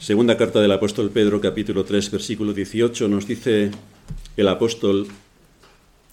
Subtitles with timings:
[0.00, 3.70] Segunda carta del apóstol Pedro, capítulo 3, versículo 18, nos dice
[4.38, 5.06] el apóstol,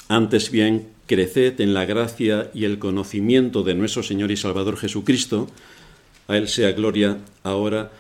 [0.10, 5.48] antes bien, creced en la gracia y el conocimiento de nuestro Señor y Salvador Jesucristo,
[6.28, 7.94] a Él sea gloria ahora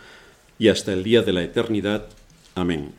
[0.59, 2.07] y hasta el día de la eternidad.
[2.53, 2.91] Amén.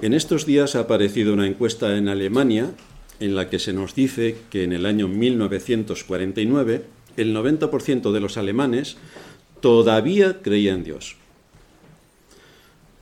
[0.00, 2.70] En estos días ha aparecido una encuesta en Alemania
[3.20, 8.36] en la que se nos dice que en el año 1949 el 90% de los
[8.36, 8.96] alemanes
[9.60, 11.16] todavía creía en Dios.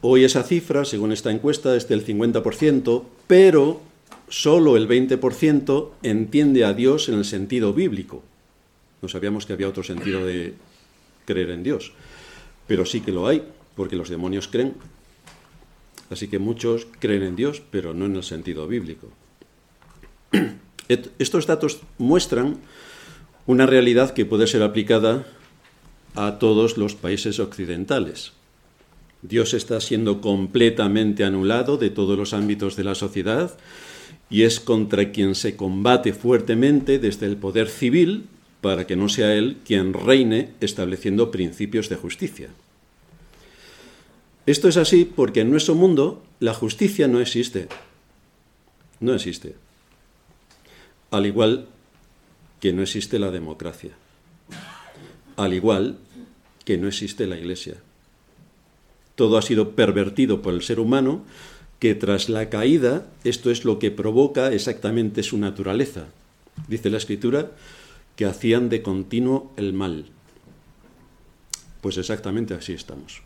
[0.00, 3.80] Hoy esa cifra, según esta encuesta, es del 50%, pero
[4.28, 8.22] solo el 20% entiende a Dios en el sentido bíblico.
[9.00, 10.54] No sabíamos que había otro sentido de
[11.24, 11.92] creer en Dios,
[12.66, 13.44] pero sí que lo hay,
[13.76, 14.74] porque los demonios creen.
[16.10, 19.08] Así que muchos creen en Dios, pero no en el sentido bíblico.
[21.18, 22.58] Estos datos muestran
[23.46, 25.26] una realidad que puede ser aplicada
[26.14, 28.32] a todos los países occidentales.
[29.22, 33.56] Dios está siendo completamente anulado de todos los ámbitos de la sociedad
[34.30, 38.26] y es contra quien se combate fuertemente desde el poder civil
[38.60, 42.48] para que no sea Él quien reine estableciendo principios de justicia.
[44.46, 47.68] Esto es así porque en nuestro mundo la justicia no existe.
[49.00, 49.54] No existe.
[51.10, 51.68] Al igual
[52.64, 53.90] que no existe la democracia,
[55.36, 55.98] al igual
[56.64, 57.74] que no existe la Iglesia.
[59.16, 61.26] Todo ha sido pervertido por el ser humano,
[61.78, 66.06] que tras la caída esto es lo que provoca exactamente su naturaleza.
[66.66, 67.52] Dice la Escritura
[68.16, 70.06] que hacían de continuo el mal.
[71.82, 73.20] Pues exactamente así estamos.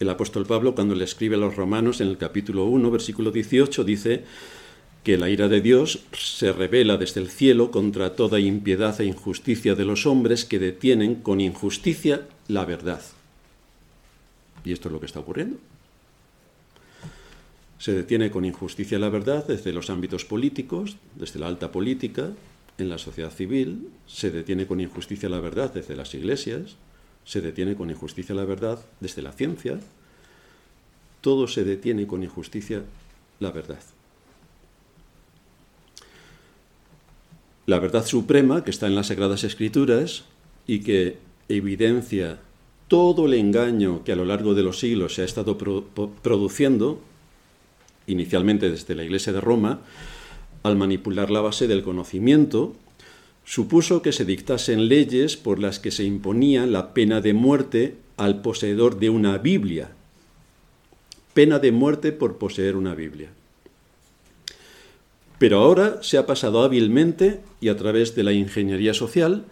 [0.00, 3.84] El apóstol Pablo, cuando le escribe a los romanos en el capítulo 1, versículo 18,
[3.84, 4.24] dice,
[5.06, 9.76] que la ira de Dios se revela desde el cielo contra toda impiedad e injusticia
[9.76, 13.00] de los hombres que detienen con injusticia la verdad.
[14.64, 15.58] Y esto es lo que está ocurriendo.
[17.78, 22.32] Se detiene con injusticia la verdad desde los ámbitos políticos, desde la alta política,
[22.76, 26.74] en la sociedad civil, se detiene con injusticia la verdad desde las iglesias,
[27.24, 29.78] se detiene con injusticia la verdad desde la ciencia,
[31.20, 32.82] todo se detiene con injusticia
[33.38, 33.78] la verdad.
[37.66, 40.24] La verdad suprema que está en las Sagradas Escrituras
[40.66, 41.18] y que
[41.48, 42.38] evidencia
[42.88, 47.00] todo el engaño que a lo largo de los siglos se ha estado produciendo,
[48.06, 49.80] inicialmente desde la Iglesia de Roma,
[50.62, 52.74] al manipular la base del conocimiento,
[53.44, 58.42] supuso que se dictasen leyes por las que se imponía la pena de muerte al
[58.42, 59.90] poseedor de una Biblia.
[61.34, 63.30] Pena de muerte por poseer una Biblia.
[65.38, 69.44] Pero ahora se ha pasado hábilmente y a través de la ingeniería social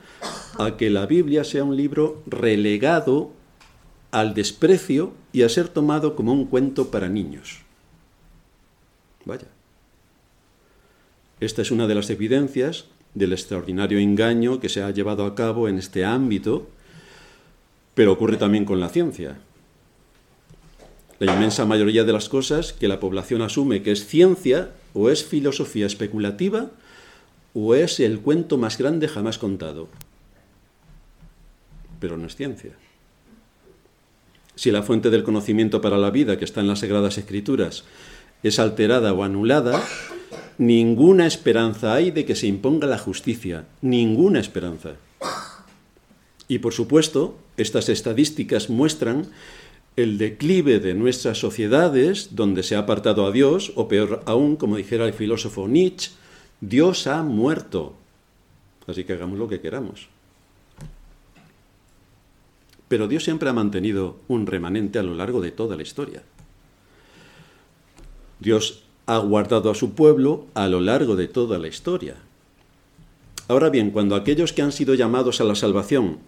[0.58, 3.32] a que la Biblia sea un libro relegado
[4.10, 7.60] al desprecio y a ser tomado como un cuento para niños.
[9.24, 9.48] Vaya.
[11.40, 15.68] Esta es una de las evidencias del extraordinario engaño que se ha llevado a cabo
[15.68, 16.68] en este ámbito,
[17.94, 19.38] pero ocurre también con la ciencia.
[21.19, 25.25] La inmensa mayoría de las cosas que la población asume que es ciencia o es
[25.25, 26.70] filosofía especulativa
[27.54, 29.88] o es el cuento más grande jamás contado.
[32.00, 32.72] Pero no es ciencia.
[34.56, 37.84] Si la fuente del conocimiento para la vida que está en las Sagradas Escrituras
[38.42, 39.82] es alterada o anulada,
[40.58, 44.96] ninguna esperanza hay de que se imponga la justicia, ninguna esperanza.
[46.46, 49.28] Y por supuesto, estas estadísticas muestran
[49.97, 54.77] el declive de nuestras sociedades, donde se ha apartado a Dios, o peor aún, como
[54.77, 56.10] dijera el filósofo Nietzsche,
[56.60, 57.94] Dios ha muerto.
[58.87, 60.09] Así que hagamos lo que queramos.
[62.88, 66.22] Pero Dios siempre ha mantenido un remanente a lo largo de toda la historia.
[68.41, 72.16] Dios ha guardado a su pueblo a lo largo de toda la historia.
[73.49, 76.19] Ahora bien, cuando aquellos que han sido llamados a la salvación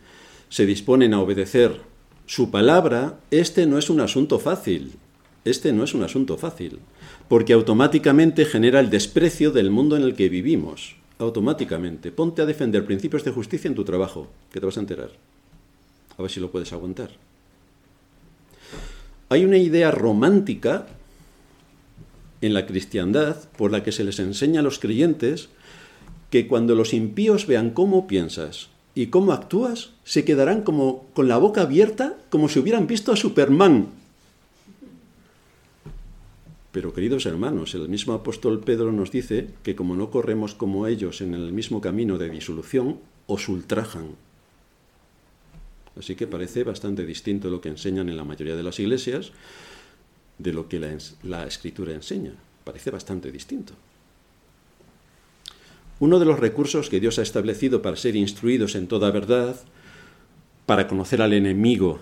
[0.48, 1.80] se disponen a obedecer
[2.26, 4.94] su palabra, este no es un asunto fácil.
[5.44, 6.80] Este no es un asunto fácil,
[7.28, 10.96] porque automáticamente genera el desprecio del mundo en el que vivimos.
[11.18, 12.10] Automáticamente.
[12.10, 15.10] Ponte a defender principios de justicia en tu trabajo, que te vas a enterar.
[16.18, 17.10] A ver si lo puedes aguantar.
[19.28, 20.88] Hay una idea romántica
[22.40, 25.48] en la cristiandad por la que se les enseña a los creyentes
[26.30, 31.36] que cuando los impíos vean cómo piensas y cómo actúas, se quedarán como con la
[31.36, 33.88] boca abierta, como si hubieran visto a Superman.
[36.72, 41.20] Pero queridos hermanos, el mismo apóstol Pedro nos dice que como no corremos como ellos
[41.20, 44.16] en el mismo camino de disolución, os ultrajan.
[45.98, 49.32] Así que parece bastante distinto lo que enseñan en la mayoría de las iglesias
[50.38, 50.80] de lo que
[51.22, 52.32] la, escritura enseña.
[52.64, 53.74] Parece bastante distinto.
[55.98, 59.56] Uno de los recursos que Dios ha establecido para ser instruidos en toda verdad,
[60.66, 62.00] para conocer al enemigo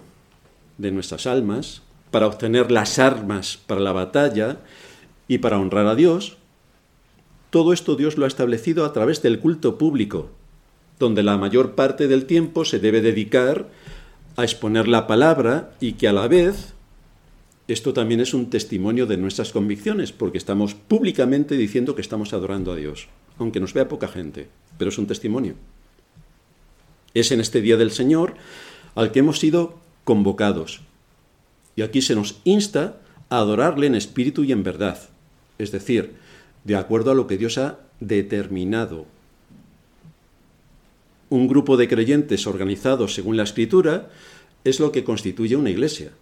[0.78, 4.58] de nuestras almas, para obtener las armas para la batalla
[5.28, 6.36] y para honrar a Dios,
[7.50, 10.30] todo esto Dios lo ha establecido a través del culto público,
[10.98, 13.68] donde la mayor parte del tiempo se debe dedicar
[14.36, 16.73] a exponer la palabra y que a la vez
[17.66, 22.72] esto también es un testimonio de nuestras convicciones, porque estamos públicamente diciendo que estamos adorando
[22.72, 23.08] a Dios,
[23.38, 25.54] aunque nos vea poca gente, pero es un testimonio.
[27.14, 28.34] Es en este día del Señor
[28.94, 30.82] al que hemos sido convocados.
[31.74, 33.00] Y aquí se nos insta
[33.30, 34.98] a adorarle en espíritu y en verdad,
[35.58, 36.14] es decir,
[36.64, 39.06] de acuerdo a lo que Dios ha determinado.
[41.30, 44.10] Un grupo de creyentes organizados según la escritura
[44.64, 46.12] es lo que constituye una iglesia,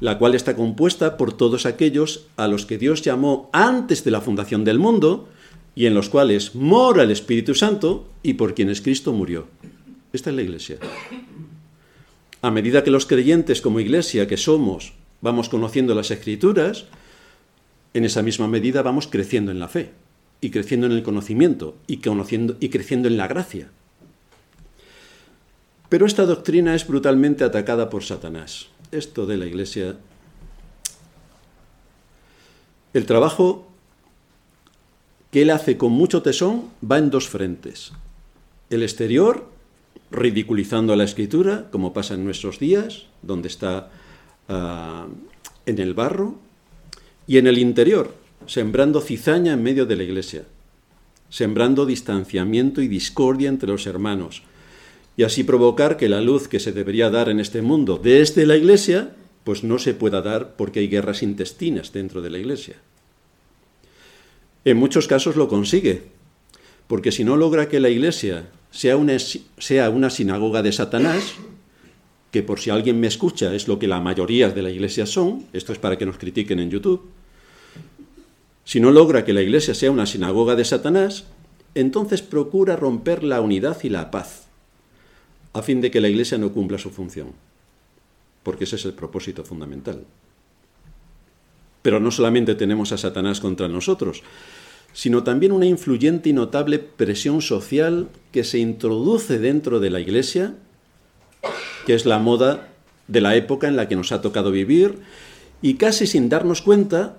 [0.00, 4.20] la cual está compuesta por todos aquellos a los que Dios llamó antes de la
[4.20, 5.28] fundación del mundo
[5.74, 9.46] y en los cuales mora el Espíritu Santo y por quienes Cristo murió.
[10.12, 10.78] Esta es la iglesia.
[12.42, 16.86] A medida que los creyentes como iglesia que somos vamos conociendo las escrituras,
[17.92, 19.90] en esa misma medida vamos creciendo en la fe
[20.40, 23.68] y creciendo en el conocimiento y, conociendo, y creciendo en la gracia.
[25.90, 28.68] Pero esta doctrina es brutalmente atacada por Satanás.
[28.92, 29.96] Esto de la Iglesia...
[32.92, 33.68] El trabajo
[35.30, 37.92] que él hace con mucho tesón va en dos frentes.
[38.68, 39.48] El exterior,
[40.10, 43.90] ridiculizando a la escritura, como pasa en nuestros días, donde está
[44.48, 45.06] ah,
[45.66, 46.34] en el barro,
[47.28, 48.12] y en el interior,
[48.46, 50.44] sembrando cizaña en medio de la iglesia,
[51.28, 54.42] sembrando distanciamiento y discordia entre los hermanos,
[55.16, 58.56] y así provocar que la luz que se debería dar en este mundo desde la
[58.56, 59.14] iglesia,
[59.44, 62.76] pues no se pueda dar porque hay guerras intestinas dentro de la iglesia.
[64.64, 66.02] En muchos casos lo consigue,
[66.86, 71.34] porque si no logra que la iglesia sea una, sea una sinagoga de Satanás,
[72.30, 75.46] que por si alguien me escucha es lo que la mayoría de la iglesia son,
[75.52, 77.10] esto es para que nos critiquen en YouTube,
[78.64, 81.24] si no logra que la iglesia sea una sinagoga de Satanás,
[81.74, 84.46] entonces procura romper la unidad y la paz,
[85.52, 87.32] a fin de que la iglesia no cumpla su función,
[88.42, 90.04] porque ese es el propósito fundamental.
[91.82, 94.22] Pero no solamente tenemos a Satanás contra nosotros,
[94.92, 100.54] sino también una influyente y notable presión social que se introduce dentro de la iglesia,
[101.86, 102.68] que es la moda
[103.08, 104.98] de la época en la que nos ha tocado vivir,
[105.62, 107.16] y casi sin darnos cuenta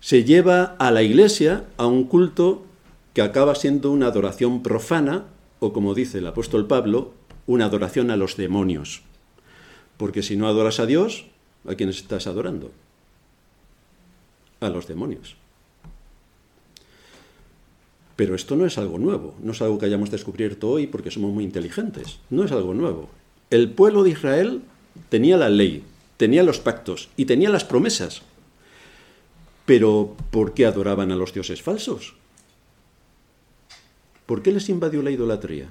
[0.00, 2.64] se lleva a la iglesia a un culto
[3.12, 5.24] que acaba siendo una adoración profana,
[5.60, 7.12] o como dice el apóstol Pablo,
[7.46, 9.02] una adoración a los demonios.
[9.96, 11.26] Porque si no adoras a Dios,
[11.66, 12.72] ¿a quiénes estás adorando?
[14.60, 15.36] A los demonios.
[18.16, 21.32] Pero esto no es algo nuevo, no es algo que hayamos descubierto hoy porque somos
[21.32, 23.08] muy inteligentes, no es algo nuevo.
[23.48, 24.62] El pueblo de Israel
[25.08, 25.84] tenía la ley,
[26.16, 28.22] tenía los pactos y tenía las promesas.
[29.64, 32.14] Pero ¿por qué adoraban a los dioses falsos?
[34.30, 35.66] ¿Por qué les invadió la idolatría?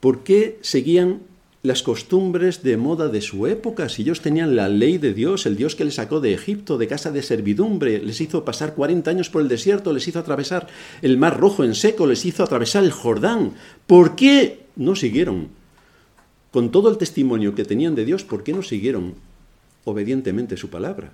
[0.00, 1.20] ¿Por qué seguían
[1.62, 3.88] las costumbres de moda de su época?
[3.88, 6.88] Si ellos tenían la ley de Dios, el Dios que les sacó de Egipto, de
[6.88, 10.66] casa de servidumbre, les hizo pasar 40 años por el desierto, les hizo atravesar
[11.00, 13.52] el Mar Rojo en seco, les hizo atravesar el Jordán.
[13.86, 15.46] ¿Por qué no siguieron?
[16.50, 19.14] Con todo el testimonio que tenían de Dios, ¿por qué no siguieron
[19.84, 21.12] obedientemente su palabra?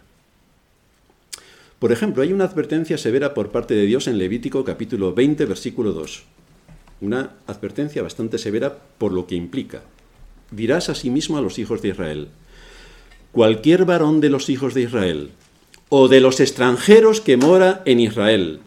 [1.79, 5.93] Por ejemplo, hay una advertencia severa por parte de Dios en Levítico capítulo 20, versículo
[5.93, 6.23] 2.
[7.03, 9.83] Una advertencia bastante severa por lo que implica.
[10.51, 12.29] Dirás asimismo a los hijos de Israel,
[13.31, 15.33] cualquier varón de los hijos de Israel,
[15.91, 18.61] o de los extranjeros que mora en Israel,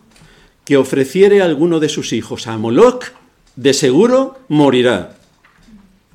[0.64, 3.06] que ofreciere alguno de sus hijos a Moloch,
[3.56, 5.18] de seguro morirá.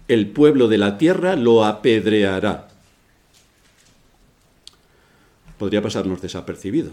[0.06, 2.68] El pueblo de la tierra lo apedreará
[5.58, 6.90] podría pasarnos desapercibido.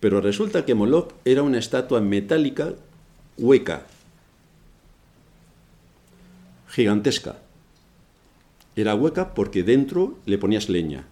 [0.00, 2.74] Pero resulta que Moloch era una estatua metálica
[3.36, 3.86] hueca,
[6.68, 7.38] gigantesca.
[8.76, 11.06] Era hueca porque dentro le ponías leña,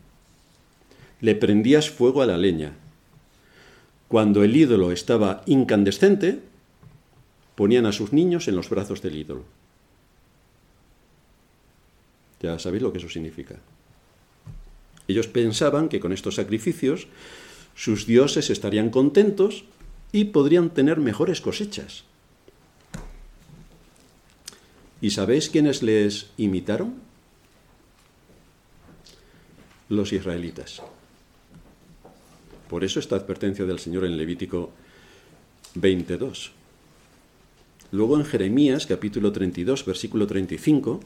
[1.20, 2.74] le prendías fuego a la leña.
[4.08, 6.40] Cuando el ídolo estaba incandescente,
[7.56, 9.44] ponían a sus niños en los brazos del ídolo.
[12.40, 13.56] Ya sabéis lo que eso significa.
[15.08, 17.06] Ellos pensaban que con estos sacrificios
[17.74, 19.64] sus dioses estarían contentos
[20.12, 22.04] y podrían tener mejores cosechas.
[25.00, 26.94] ¿Y sabéis quiénes les imitaron?
[29.88, 30.82] Los israelitas.
[32.68, 34.72] Por eso esta advertencia del Señor en Levítico
[35.74, 36.52] 22.
[37.92, 41.00] Luego en Jeremías capítulo 32, versículo 35,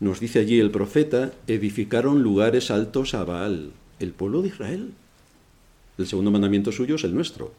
[0.00, 4.92] nos dice allí el profeta, edificaron lugares altos a Baal, el pueblo de Israel.
[5.98, 7.52] El segundo mandamiento suyo es el nuestro.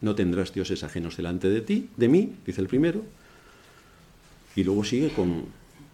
[0.00, 3.02] No tendrás dioses ajenos delante de ti, de mí, dice el primero.
[4.54, 5.46] Y luego sigue con,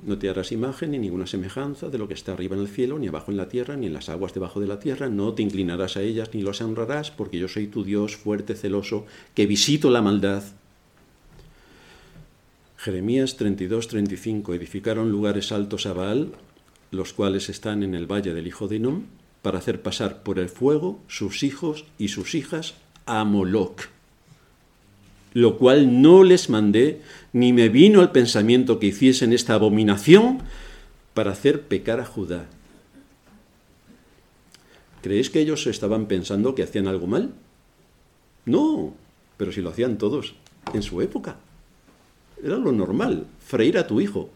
[0.05, 2.99] no te harás imagen ni ninguna semejanza de lo que está arriba en el cielo,
[2.99, 5.09] ni abajo en la tierra, ni en las aguas debajo de la tierra.
[5.09, 9.07] No te inclinarás a ellas ni los honrarás, porque yo soy tu Dios fuerte, celoso,
[9.35, 10.43] que visito la maldad.
[12.83, 14.55] Jeremías 32, 35.
[14.55, 16.33] Edificaron lugares altos a Baal,
[16.91, 19.03] los cuales están en el valle del hijo de Inom,
[19.43, 22.73] para hacer pasar por el fuego sus hijos y sus hijas
[23.05, 23.83] a Moloch,
[25.35, 27.03] lo cual no les mandé,
[27.35, 30.39] ni me vino al pensamiento que hiciesen esta abominación
[31.13, 32.49] para hacer pecar a Judá.
[35.03, 37.35] ¿Creéis que ellos estaban pensando que hacían algo mal?
[38.47, 38.95] No,
[39.37, 40.35] pero si lo hacían todos
[40.73, 41.37] en su época.
[42.43, 44.31] Era lo normal, freír a tu hijo.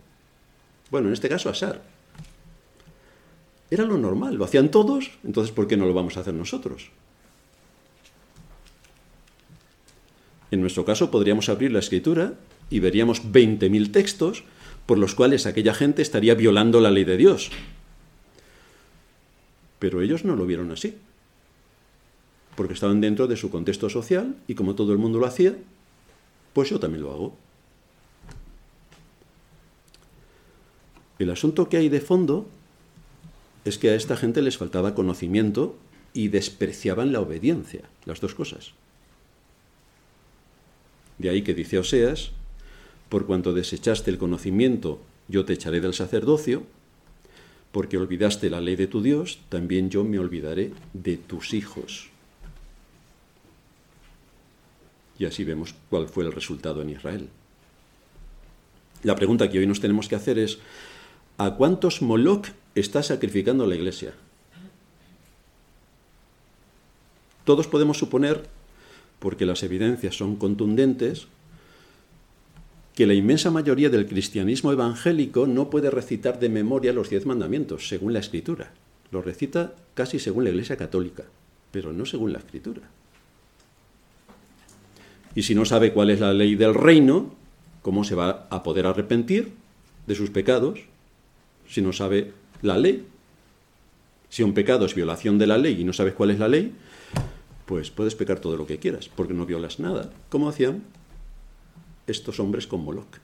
[0.91, 1.81] Bueno, en este caso a.
[3.71, 6.91] Era lo normal, lo hacían todos, entonces ¿por qué no lo vamos a hacer nosotros?
[10.51, 12.35] En nuestro caso podríamos abrir la escritura
[12.71, 14.45] y veríamos 20.000 textos
[14.87, 17.51] por los cuales aquella gente estaría violando la ley de Dios.
[19.79, 20.97] Pero ellos no lo vieron así,
[22.55, 25.57] porque estaban dentro de su contexto social y como todo el mundo lo hacía,
[26.53, 27.37] pues yo también lo hago.
[31.19, 32.49] El asunto que hay de fondo
[33.65, 35.77] es que a esta gente les faltaba conocimiento
[36.13, 38.73] y despreciaban la obediencia, las dos cosas.
[41.19, 42.33] De ahí que dice Oseas,
[43.09, 46.65] por cuanto desechaste el conocimiento, yo te echaré del sacerdocio,
[47.73, 52.11] porque olvidaste la ley de tu Dios, también yo me olvidaré de tus hijos.
[55.19, 57.29] Y así vemos cuál fue el resultado en Israel.
[59.03, 60.59] La pregunta que hoy nos tenemos que hacer es,
[61.39, 64.15] ¿a cuántos Moloch está sacrificando la iglesia?
[67.45, 68.49] Todos podemos suponer,
[69.19, 71.27] porque las evidencias son contundentes,
[72.95, 77.89] que la inmensa mayoría del cristianismo evangélico no puede recitar de memoria los diez mandamientos,
[77.89, 78.73] según la escritura.
[79.11, 81.25] Los recita casi según la Iglesia Católica,
[81.73, 82.83] pero no según la escritura.
[85.35, 87.35] Y si no sabe cuál es la ley del reino,
[87.83, 89.53] ¿cómo se va a poder arrepentir
[90.07, 90.81] de sus pecados
[91.75, 93.05] si no sabe la ley?
[94.29, 96.73] Si un pecado es violación de la ley y no sabes cuál es la ley,
[97.67, 100.85] pues puedes pecar todo lo que quieras, porque no violas nada, como hacían
[102.07, 103.19] estos hombres con Moloch.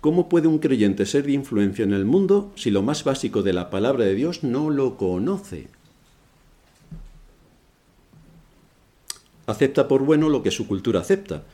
[0.00, 3.52] ¿Cómo puede un creyente ser de influencia en el mundo si lo más básico de
[3.52, 5.68] la palabra de Dios no lo conoce?
[9.46, 11.44] Acepta por bueno lo que su cultura acepta,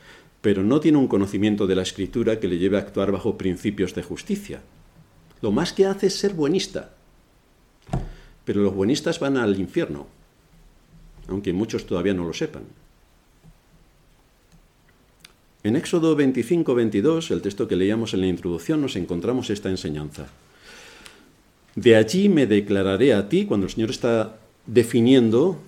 [0.41, 3.93] pero no tiene un conocimiento de la escritura que le lleve a actuar bajo principios
[3.93, 4.61] de justicia.
[5.41, 6.93] Lo más que hace es ser buenista.
[8.43, 10.07] Pero los buenistas van al infierno,
[11.27, 12.63] aunque muchos todavía no lo sepan.
[15.63, 20.27] En Éxodo 25-22, el texto que leíamos en la introducción, nos encontramos esta enseñanza.
[21.75, 25.59] De allí me declararé a ti, cuando el Señor está definiendo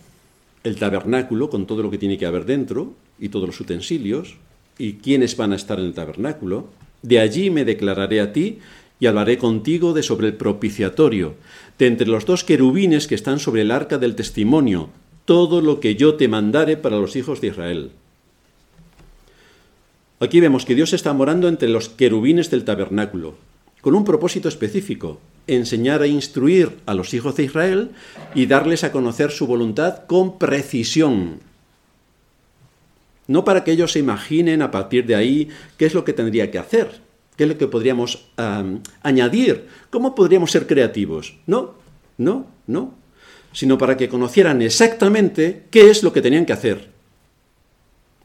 [0.63, 4.37] el tabernáculo con todo lo que tiene que haber dentro y todos los utensilios
[4.77, 6.69] y quiénes van a estar en el tabernáculo,
[7.01, 8.59] de allí me declararé a ti
[8.99, 11.35] y hablaré contigo de sobre el propiciatorio,
[11.77, 14.89] de entre los dos querubines que están sobre el arca del testimonio,
[15.25, 17.91] todo lo que yo te mandare para los hijos de Israel.
[20.19, 23.35] Aquí vemos que Dios está morando entre los querubines del tabernáculo,
[23.81, 27.91] con un propósito específico, enseñar e instruir a los hijos de Israel
[28.33, 31.39] y darles a conocer su voluntad con precisión.
[33.33, 36.51] No para que ellos se imaginen a partir de ahí qué es lo que tendría
[36.51, 37.01] que hacer,
[37.35, 38.29] qué es lo que podríamos
[39.01, 41.39] añadir, cómo podríamos ser creativos.
[41.47, 41.73] No,
[42.19, 42.93] no, no,
[43.51, 46.91] sino para que conocieran exactamente qué es lo que tenían que hacer,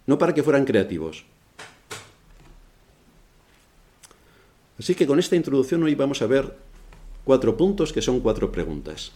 [0.06, 1.24] no para que fueran creativos.
[4.78, 6.54] Así que con esta introducción hoy vamos a ver
[7.24, 9.12] cuatro puntos que son cuatro preguntas.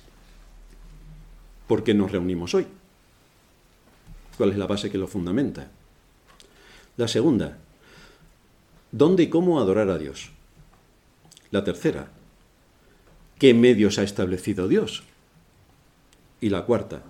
[1.66, 2.66] ¿Por qué nos reunimos hoy?
[4.38, 5.70] ¿Cuál es la base que lo fundamenta?
[6.98, 7.56] La segunda,
[8.90, 10.30] ¿dónde y cómo adorar a Dios?
[11.50, 12.08] La tercera,
[13.38, 15.02] ¿qué medios ha establecido Dios?
[16.42, 17.02] Y la cuarta,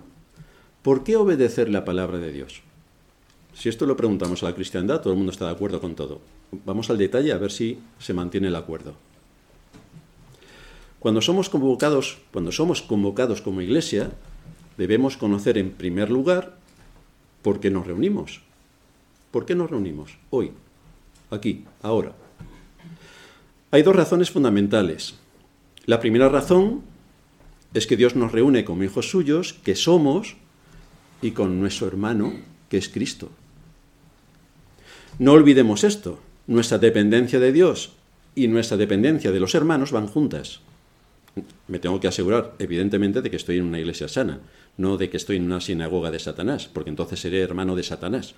[0.83, 2.61] ¿por qué obedecer la palabra de Dios?
[3.53, 6.21] Si esto lo preguntamos a la cristiandad, todo el mundo está de acuerdo con todo.
[6.65, 8.93] Vamos al detalle a ver si se mantiene el acuerdo.
[10.99, 14.11] Cuando somos convocados, cuando somos convocados como iglesia,
[14.77, 16.55] debemos conocer en primer lugar
[17.41, 18.41] por qué nos reunimos.
[19.33, 20.51] ¿Por qué nos reunimos hoy,
[21.31, 22.13] aquí, ahora?
[23.71, 25.15] Hay dos razones fundamentales.
[25.87, 26.83] La primera razón
[27.73, 30.35] es que Dios nos reúne como hijos suyos, que somos,
[31.23, 32.31] y con nuestro hermano,
[32.69, 33.31] que es Cristo.
[35.17, 36.19] No olvidemos esto.
[36.45, 37.93] Nuestra dependencia de Dios
[38.35, 40.59] y nuestra dependencia de los hermanos van juntas.
[41.67, 44.41] Me tengo que asegurar, evidentemente, de que estoy en una iglesia sana,
[44.77, 48.35] no de que estoy en una sinagoga de Satanás, porque entonces seré hermano de Satanás.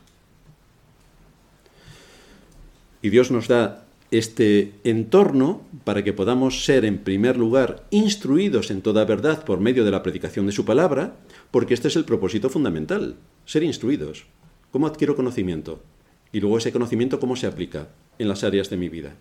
[3.06, 8.82] Y Dios nos da este entorno para que podamos ser, en primer lugar, instruidos en
[8.82, 11.16] toda verdad por medio de la predicación de su palabra,
[11.52, 14.26] porque este es el propósito fundamental, ser instruidos.
[14.72, 15.84] ¿Cómo adquiero conocimiento?
[16.32, 19.14] Y luego ese conocimiento, ¿cómo se aplica en las áreas de mi vida?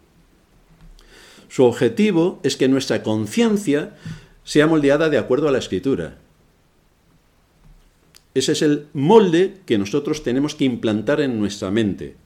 [1.50, 3.97] Su objetivo es que nuestra conciencia
[4.45, 6.17] sea moldeada de acuerdo a la escritura.
[8.33, 12.24] Ese es el molde que nosotros tenemos que implantar en nuestra mente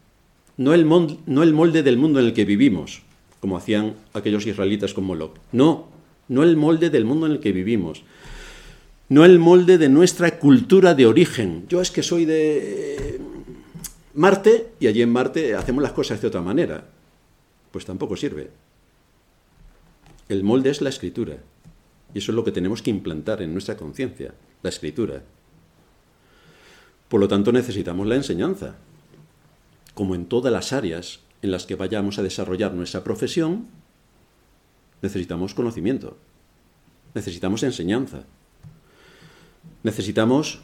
[0.59, 3.03] no el, molde, del mundo en el que vivimos,
[3.41, 5.39] como hacían aquellos israelitas con Moloch.
[5.53, 5.87] No,
[6.27, 8.03] no el molde del mundo en el que vivimos.
[9.09, 11.65] No el molde de nuestra cultura de origen.
[11.69, 13.21] Yo es que soy de
[14.15, 16.89] Marte y allí en Marte hacemos las cosas de otra manera.
[17.71, 18.51] Pues tampoco sirve.
[20.29, 21.37] El molde es la escritura.
[22.13, 25.23] Y eso es lo que tenemos que implantar en nuestra conciencia, la escritura.
[27.09, 28.77] Por lo tanto, necesitamos la enseñanza
[29.99, 33.67] como en todas las áreas en las que vayamos a desarrollar nuestra profesión,
[35.03, 36.17] necesitamos conocimiento,
[37.15, 38.23] necesitamos enseñanza,
[39.83, 40.61] necesitamos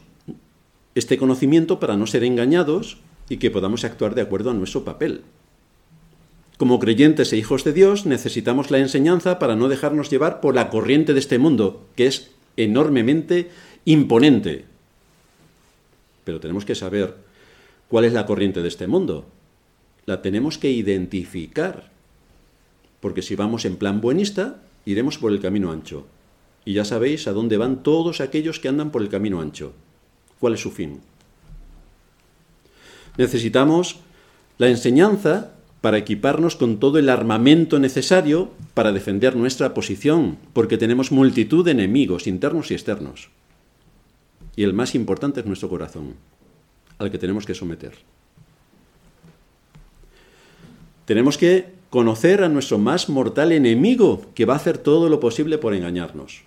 [0.95, 5.23] este conocimiento para no ser engañados y que podamos actuar de acuerdo a nuestro papel.
[6.57, 10.69] Como creyentes e hijos de Dios necesitamos la enseñanza para no dejarnos llevar por la
[10.69, 13.51] corriente de este mundo, que es enormemente
[13.83, 14.63] imponente.
[16.23, 17.24] Pero tenemos que saber
[17.87, 19.25] ¿Cuál es la corriente de este mundo?
[20.05, 21.91] La tenemos que identificar.
[22.99, 26.07] Porque si vamos en plan buenista, iremos por el camino ancho.
[26.65, 29.73] Y ya sabéis a dónde van todos aquellos que andan por el camino ancho.
[30.39, 31.01] ¿Cuál es su fin?
[33.17, 33.97] Necesitamos
[34.57, 41.11] la enseñanza para equiparnos con todo el armamento necesario para defender nuestra posición, porque tenemos
[41.11, 43.29] multitud de enemigos internos y externos.
[44.55, 46.15] Y el más importante es nuestro corazón
[46.97, 47.93] al que tenemos que someter.
[51.05, 55.57] Tenemos que conocer a nuestro más mortal enemigo que va a hacer todo lo posible
[55.57, 56.41] por engañarnos.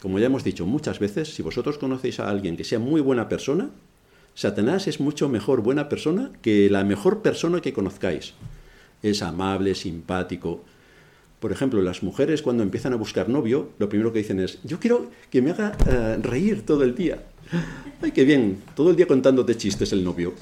[0.00, 3.28] Como ya hemos dicho muchas veces, si vosotros conocéis a alguien que sea muy buena
[3.28, 3.70] persona,
[4.34, 8.34] Satanás es mucho mejor buena persona que la mejor persona que conozcáis.
[9.02, 10.64] Es amable, simpático.
[11.42, 14.78] Por ejemplo, las mujeres cuando empiezan a buscar novio, lo primero que dicen es, yo
[14.78, 17.20] quiero que me haga eh, reír todo el día.
[18.00, 20.34] Ay, qué bien, todo el día contándote chistes el novio.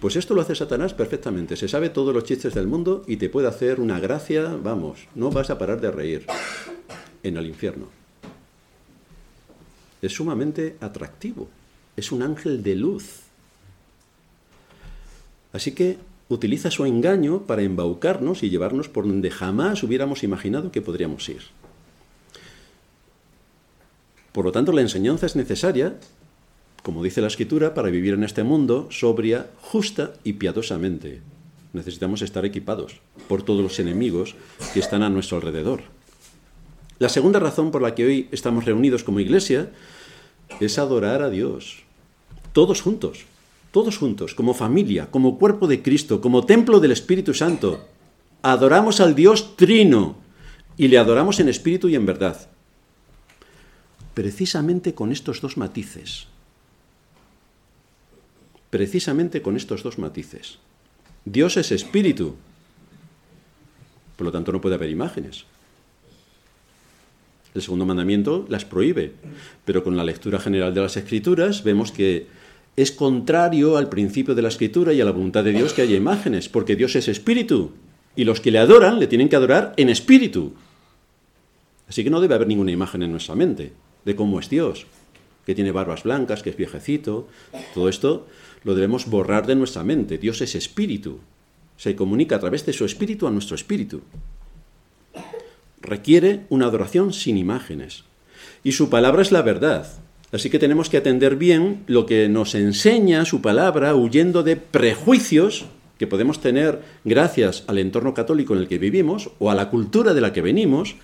[0.00, 1.56] Pues esto lo hace Satanás perfectamente.
[1.56, 5.28] Se sabe todos los chistes del mundo y te puede hacer una gracia, vamos, no
[5.32, 6.24] vas a parar de reír
[7.24, 7.88] en el infierno.
[10.00, 11.48] Es sumamente atractivo.
[11.96, 13.22] Es un ángel de luz.
[15.52, 15.98] Así que
[16.28, 21.42] utiliza su engaño para embaucarnos y llevarnos por donde jamás hubiéramos imaginado que podríamos ir.
[24.32, 25.96] Por lo tanto, la enseñanza es necesaria
[26.88, 31.20] como dice la escritura, para vivir en este mundo sobria, justa y piadosamente.
[31.74, 34.36] Necesitamos estar equipados por todos los enemigos
[34.72, 35.82] que están a nuestro alrededor.
[36.98, 39.70] La segunda razón por la que hoy estamos reunidos como iglesia
[40.60, 41.82] es adorar a Dios.
[42.54, 43.26] Todos juntos,
[43.78, 47.86] todos juntos, como familia, como cuerpo de Cristo, como templo del Espíritu Santo.
[48.42, 50.16] Adoramos al Dios trino
[50.76, 52.50] y le adoramos en espíritu y en verdad.
[54.14, 56.26] Precisamente con estos dos matices
[58.70, 60.58] precisamente con estos dos matices.
[61.24, 62.34] Dios es espíritu,
[64.16, 65.44] por lo tanto no puede haber imágenes.
[67.54, 69.14] El segundo mandamiento las prohíbe,
[69.64, 72.26] pero con la lectura general de las escrituras vemos que
[72.78, 75.96] es contrario al principio de la escritura y a la voluntad de Dios que haya
[75.96, 77.72] imágenes, porque Dios es espíritu
[78.14, 80.52] y los que le adoran le tienen que adorar en espíritu.
[81.88, 83.72] Así que no debe haber ninguna imagen en nuestra mente
[84.04, 84.86] de cómo es Dios,
[85.44, 87.26] que tiene barbas blancas, que es viejecito,
[87.74, 88.28] todo esto
[88.62, 90.16] lo debemos borrar de nuestra mente.
[90.16, 91.18] Dios es espíritu.
[91.76, 94.02] Se comunica a través de su espíritu a nuestro espíritu.
[95.80, 98.04] Requiere una adoración sin imágenes.
[98.62, 99.88] Y su palabra es la verdad.
[100.30, 105.66] Así que tenemos que atender bien lo que nos enseña su palabra, huyendo de prejuicios
[105.98, 110.14] que podemos tener gracias al entorno católico en el que vivimos, o a la cultura
[110.14, 110.96] de la que venimos,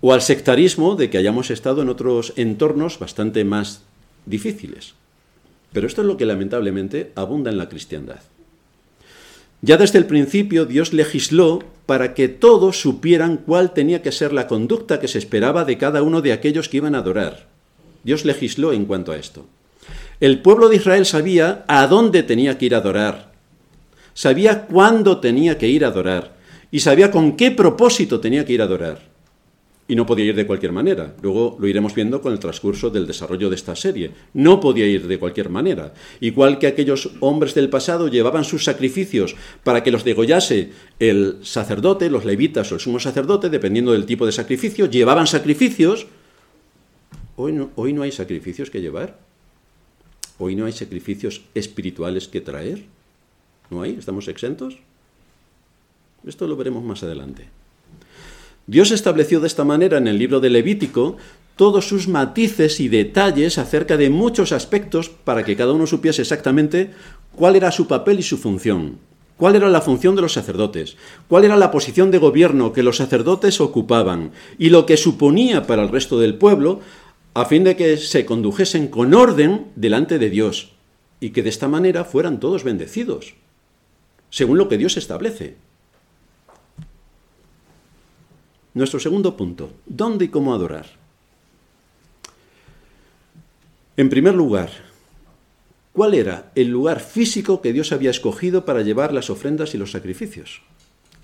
[0.00, 3.82] o al sectarismo de que hayamos estado en otros entornos bastante más
[4.24, 4.94] difíciles.
[5.72, 8.20] Pero esto es lo que lamentablemente abunda en la cristiandad.
[9.60, 14.46] Ya desde el principio Dios legisló para que todos supieran cuál tenía que ser la
[14.46, 17.53] conducta que se esperaba de cada uno de aquellos que iban a adorar.
[18.04, 19.46] Dios legisló en cuanto a esto.
[20.20, 23.32] El pueblo de Israel sabía a dónde tenía que ir a adorar,
[24.14, 26.36] sabía cuándo tenía que ir a adorar
[26.70, 29.14] y sabía con qué propósito tenía que ir a adorar
[29.86, 31.14] y no podía ir de cualquier manera.
[31.20, 34.12] Luego lo iremos viendo con el transcurso del desarrollo de esta serie.
[34.32, 35.92] No podía ir de cualquier manera.
[36.20, 42.08] Igual que aquellos hombres del pasado llevaban sus sacrificios para que los degollase el sacerdote,
[42.08, 46.06] los levitas o el sumo sacerdote, dependiendo del tipo de sacrificio, llevaban sacrificios.
[47.36, 49.18] Hoy no, hoy no hay sacrificios que llevar.
[50.38, 52.84] Hoy no hay sacrificios espirituales que traer.
[53.70, 53.96] ¿No hay?
[53.98, 54.78] ¿Estamos exentos?
[56.26, 57.48] Esto lo veremos más adelante.
[58.66, 61.16] Dios estableció de esta manera en el libro de Levítico
[61.56, 66.90] todos sus matices y detalles acerca de muchos aspectos para que cada uno supiese exactamente
[67.36, 68.98] cuál era su papel y su función,
[69.36, 70.96] cuál era la función de los sacerdotes,
[71.28, 75.82] cuál era la posición de gobierno que los sacerdotes ocupaban y lo que suponía para
[75.82, 76.80] el resto del pueblo
[77.34, 80.72] a fin de que se condujesen con orden delante de Dios
[81.18, 83.34] y que de esta manera fueran todos bendecidos,
[84.30, 85.56] según lo que Dios establece.
[88.72, 90.86] Nuestro segundo punto, ¿dónde y cómo adorar?
[93.96, 94.70] En primer lugar,
[95.92, 99.92] ¿cuál era el lugar físico que Dios había escogido para llevar las ofrendas y los
[99.92, 100.62] sacrificios?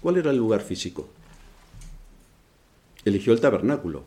[0.01, 1.09] ¿Cuál era el lugar físico?
[3.05, 4.05] Eligió el tabernáculo.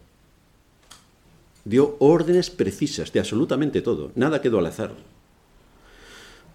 [1.66, 4.92] Dio órdenes precisas de absolutamente todo, nada quedó al azar.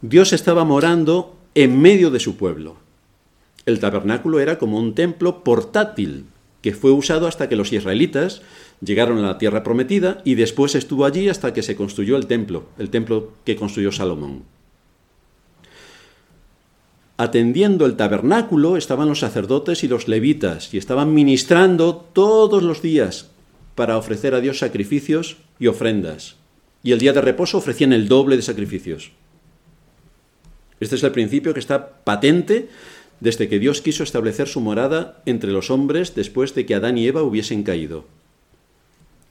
[0.02, 2.76] Dios estaba morando en medio de su pueblo.
[3.66, 6.26] El tabernáculo era como un templo portátil
[6.62, 8.42] que fue usado hasta que los israelitas
[8.80, 12.66] llegaron a la tierra prometida y después estuvo allí hasta que se construyó el templo,
[12.78, 14.42] el templo que construyó Salomón.
[17.16, 23.30] Atendiendo el tabernáculo estaban los sacerdotes y los levitas y estaban ministrando todos los días
[23.78, 26.34] para ofrecer a Dios sacrificios y ofrendas.
[26.82, 29.12] Y el día de reposo ofrecían el doble de sacrificios.
[30.80, 32.70] Este es el principio que está patente
[33.20, 37.06] desde que Dios quiso establecer su morada entre los hombres después de que Adán y
[37.06, 38.04] Eva hubiesen caído.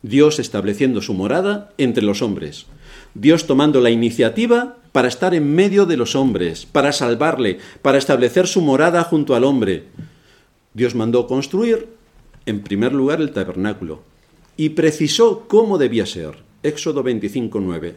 [0.02, 2.68] Dios estableciendo su morada entre los hombres.
[3.16, 8.48] Dios tomando la iniciativa para estar en medio de los hombres, para salvarle, para establecer
[8.48, 9.88] su morada junto al hombre.
[10.74, 11.90] Dios mandó construir,
[12.46, 14.04] en primer lugar, el tabernáculo
[14.58, 16.40] y precisó cómo debía ser.
[16.64, 17.94] Éxodo 25.9.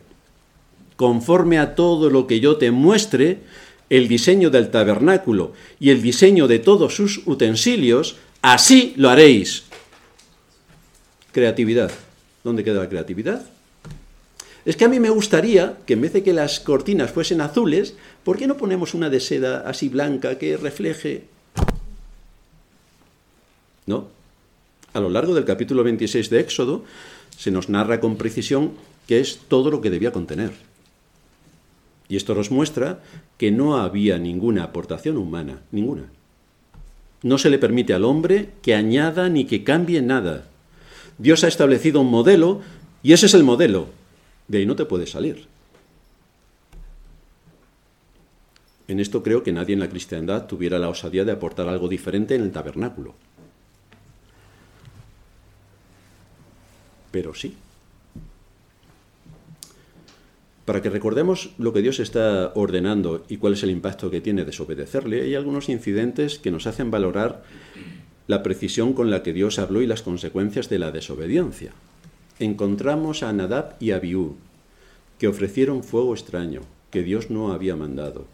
[0.96, 3.40] Conforme a todo lo que yo te muestre,
[3.88, 9.64] el diseño del tabernáculo y el diseño de todos sus utensilios, así lo haréis.
[11.32, 11.90] Creatividad.
[12.44, 13.46] ¿Dónde queda la creatividad?
[14.64, 17.94] Es que a mí me gustaría que en vez de que las cortinas fuesen azules,
[18.22, 21.24] ¿por qué no ponemos una de seda así blanca que refleje?
[23.86, 24.19] ¿No?
[24.92, 26.84] A lo largo del capítulo 26 de Éxodo
[27.36, 28.72] se nos narra con precisión
[29.06, 30.52] qué es todo lo que debía contener.
[32.08, 33.00] Y esto nos muestra
[33.38, 36.10] que no había ninguna aportación humana, ninguna.
[37.22, 40.46] No se le permite al hombre que añada ni que cambie nada.
[41.18, 42.60] Dios ha establecido un modelo
[43.02, 43.86] y ese es el modelo.
[44.48, 45.46] De ahí no te puedes salir.
[48.88, 52.34] En esto creo que nadie en la cristiandad tuviera la osadía de aportar algo diferente
[52.34, 53.14] en el tabernáculo.
[57.10, 57.54] Pero sí.
[60.64, 64.44] Para que recordemos lo que Dios está ordenando y cuál es el impacto que tiene
[64.44, 67.42] desobedecerle, hay algunos incidentes que nos hacen valorar
[68.28, 71.72] la precisión con la que Dios habló y las consecuencias de la desobediencia.
[72.38, 74.36] Encontramos a Nadab y Abiú,
[75.18, 76.60] que ofrecieron fuego extraño,
[76.92, 78.26] que Dios no había mandado.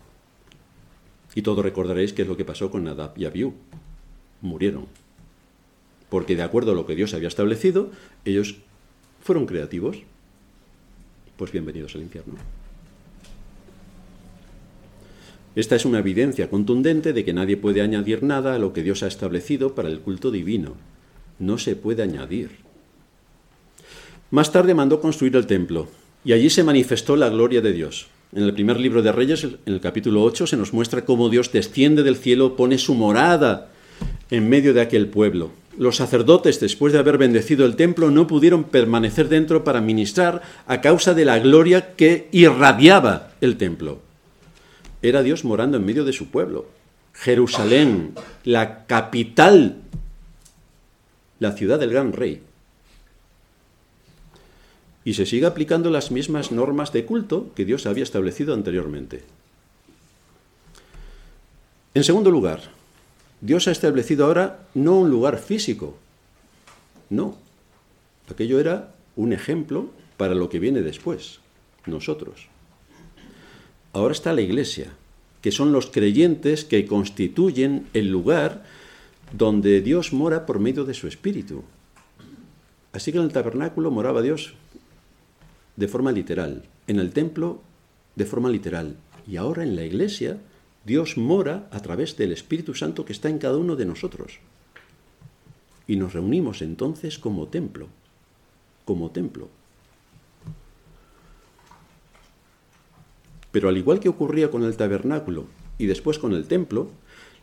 [1.34, 3.54] Y todos recordaréis qué es lo que pasó con Nadab y Abiú.
[4.42, 4.86] Murieron.
[6.10, 7.90] Porque de acuerdo a lo que Dios había establecido,
[8.26, 8.56] ellos
[9.26, 9.98] fueron creativos,
[11.36, 12.34] pues bienvenidos al infierno.
[15.56, 19.02] Esta es una evidencia contundente de que nadie puede añadir nada a lo que Dios
[19.02, 20.76] ha establecido para el culto divino.
[21.40, 22.50] No se puede añadir.
[24.30, 25.88] Más tarde mandó construir el templo,
[26.24, 28.06] y allí se manifestó la gloria de Dios.
[28.32, 31.50] En el primer libro de Reyes, en el capítulo 8, se nos muestra cómo Dios
[31.50, 33.72] desciende del cielo, pone su morada
[34.30, 35.50] en medio de aquel pueblo.
[35.78, 40.80] Los sacerdotes, después de haber bendecido el templo, no pudieron permanecer dentro para ministrar a
[40.80, 44.00] causa de la gloria que irradiaba el templo.
[45.02, 46.66] Era Dios morando en medio de su pueblo.
[47.12, 49.82] Jerusalén, la capital,
[51.38, 52.42] la ciudad del gran rey.
[55.04, 59.22] Y se sigue aplicando las mismas normas de culto que Dios había establecido anteriormente.
[61.94, 62.75] En segundo lugar,
[63.40, 65.96] Dios ha establecido ahora no un lugar físico,
[67.10, 67.36] no.
[68.30, 71.40] Aquello era un ejemplo para lo que viene después,
[71.86, 72.48] nosotros.
[73.92, 74.92] Ahora está la iglesia,
[75.42, 78.64] que son los creyentes que constituyen el lugar
[79.32, 81.64] donde Dios mora por medio de su espíritu.
[82.92, 84.54] Así que en el tabernáculo moraba Dios
[85.76, 87.60] de forma literal, en el templo
[88.14, 88.96] de forma literal,
[89.26, 90.38] y ahora en la iglesia
[90.86, 94.38] Dios mora a través del Espíritu Santo que está en cada uno de nosotros.
[95.88, 97.88] Y nos reunimos entonces como templo,
[98.84, 99.48] como templo.
[103.50, 105.46] Pero al igual que ocurría con el tabernáculo
[105.76, 106.88] y después con el templo,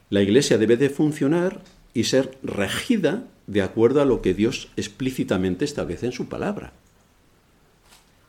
[0.10, 1.62] la iglesia debe de funcionar
[1.94, 6.72] y ser regida de acuerdo a lo que Dios explícitamente establece en su palabra.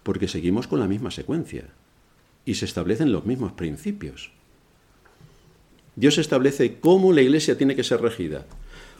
[0.02, 1.68] Porque seguimos con la misma secuencia
[2.44, 4.32] y se establecen los mismos principios.
[5.96, 8.46] Dios establece cómo la iglesia tiene que ser regida,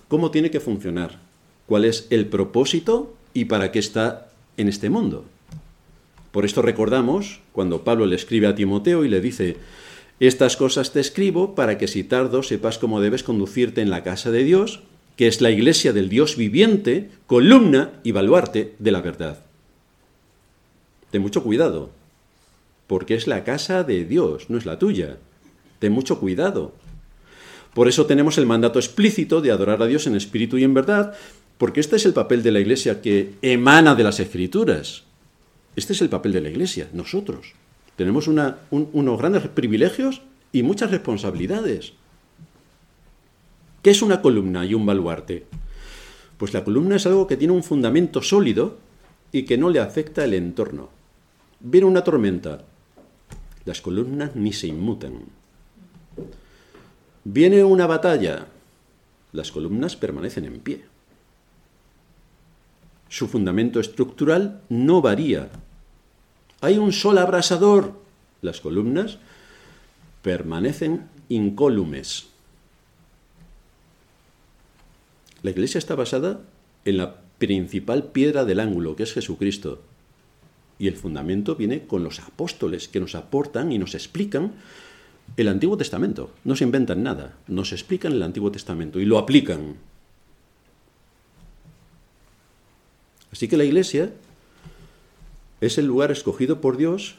[0.09, 1.19] cómo tiene que funcionar,
[1.67, 5.25] cuál es el propósito y para qué está en este mundo.
[6.31, 9.57] Por esto recordamos cuando Pablo le escribe a Timoteo y le dice,
[10.21, 14.31] estas cosas te escribo para que si tardo sepas cómo debes conducirte en la casa
[14.31, 14.81] de Dios,
[15.17, 19.45] que es la iglesia del Dios viviente, columna y baluarte de la verdad.
[21.11, 21.91] Ten mucho cuidado,
[22.87, 25.19] porque es la casa de Dios, no es la tuya.
[25.79, 26.73] Ten mucho cuidado,
[27.75, 31.15] por eso tenemos el mandato explícito de adorar a Dios en espíritu y en verdad,
[31.59, 35.03] porque este es el papel de la Iglesia que emana de las Escrituras.
[35.77, 37.53] Este es el papel de la Iglesia, nosotros.
[37.97, 41.95] Tenemos unos grandes privilegios y muchas responsabilidades.
[43.83, 45.45] ¿Qué es una columna y un baluarte?
[46.39, 48.79] Pues la columna es algo que tiene un fundamento sólido
[49.31, 50.91] y que no le afecta el entorno.
[51.61, 52.65] Viene una tormenta,
[53.65, 55.23] las columnas ni se inmutan.
[57.25, 58.47] Viene una batalla,
[59.33, 60.85] las columnas permanecen en pie.
[63.09, 65.49] Su fundamento estructural no varía.
[66.61, 67.99] Hay un sol abrasador,
[68.43, 69.19] las columnas
[70.23, 72.27] permanecen incólumes.
[75.43, 76.41] La iglesia está basada
[76.85, 79.83] en la principal piedra del ángulo, que es Jesucristo.
[80.79, 84.55] Y el fundamento viene con los apóstoles que nos aportan y nos explican
[85.37, 86.31] el Antiguo Testamento.
[86.45, 89.77] No se inventan nada, nos explican el Antiguo Testamento y lo aplican.
[93.33, 94.13] Así que la iglesia
[95.61, 97.17] es el lugar escogido por Dios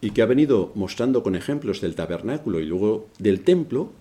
[0.00, 3.92] y que ha venido mostrando con ejemplos del tabernáculo y luego del templo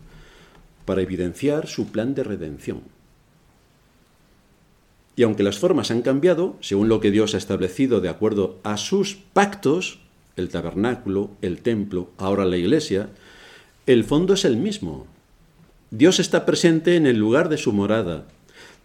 [0.86, 2.82] para evidenciar su plan de redención.
[5.16, 8.78] Y aunque las formas han cambiado, según lo que Dios ha establecido de acuerdo a
[8.78, 10.00] sus pactos,
[10.38, 13.10] el tabernáculo, el templo, ahora la iglesia,
[13.86, 15.08] el fondo es el mismo.
[15.92, 18.28] Dios está presente en el lugar de su morada.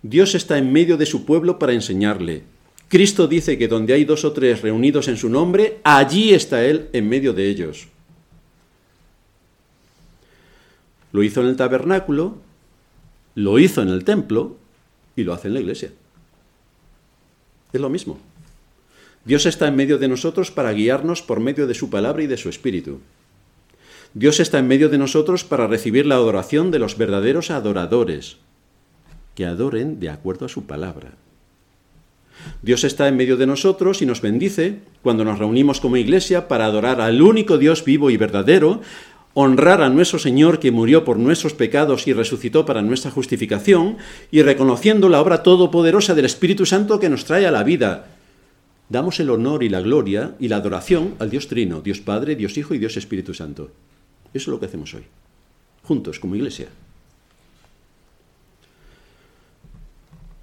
[0.03, 2.43] Dios está en medio de su pueblo para enseñarle.
[2.89, 6.89] Cristo dice que donde hay dos o tres reunidos en su nombre, allí está Él
[6.93, 7.89] en medio de ellos.
[11.13, 12.39] Lo hizo en el tabernáculo,
[13.35, 14.57] lo hizo en el templo
[15.17, 15.91] y lo hace en la iglesia.
[17.73, 18.19] Es lo mismo.
[19.25, 22.37] Dios está en medio de nosotros para guiarnos por medio de su palabra y de
[22.37, 23.01] su espíritu.
[24.15, 28.39] Dios está en medio de nosotros para recibir la adoración de los verdaderos adoradores,
[29.35, 31.13] que adoren de acuerdo a su palabra.
[32.63, 36.67] Dios está en medio de nosotros y nos bendice cuando nos reunimos como iglesia para
[36.67, 38.81] adorar al único Dios vivo y verdadero,
[39.35, 43.97] honrar a nuestro Señor que murió por nuestros pecados y resucitó para nuestra justificación,
[44.31, 48.09] y reconociendo la obra todopoderosa del Espíritu Santo que nos trae a la vida,
[48.93, 52.59] damos el honor y la gloria y la adoración al Dios Trino, Dios Padre, Dios
[52.59, 53.71] Hijo y Dios Espíritu Santo.
[54.35, 55.05] Eso es lo que hacemos hoy,
[55.83, 56.69] juntos como iglesia.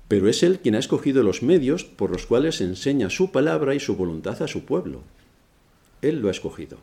[0.07, 3.79] Pero es Él quien ha escogido los medios por los cuales enseña su palabra y
[3.79, 5.03] su voluntad a su pueblo.
[6.01, 6.79] Él lo ha escogido.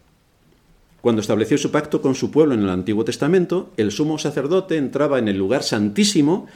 [1.01, 5.19] Cuando estableció su pacto con su pueblo en el Antiguo Testamento, el sumo sacerdote entraba
[5.19, 6.47] en el lugar santísimo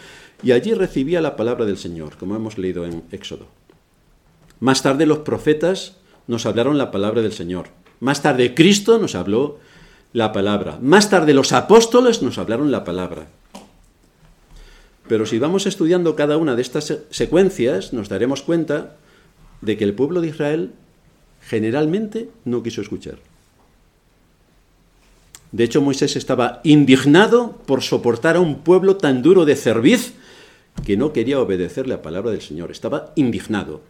[0.40, 3.59] y allí recibía la palabra del Señor, como hemos leído en Éxodo.
[4.60, 5.96] Más tarde los profetas
[6.26, 7.68] nos hablaron la palabra del Señor.
[7.98, 9.58] Más tarde Cristo nos habló
[10.12, 10.78] la palabra.
[10.80, 13.26] Más tarde los apóstoles nos hablaron la palabra.
[15.08, 18.96] Pero si vamos estudiando cada una de estas secuencias, nos daremos cuenta
[19.60, 20.72] de que el pueblo de Israel
[21.42, 23.18] generalmente no quiso escuchar.
[25.52, 30.14] De hecho, Moisés estaba indignado por soportar a un pueblo tan duro de cerviz
[30.84, 32.70] que no quería obedecer la palabra del Señor.
[32.70, 33.80] Estaba indignado.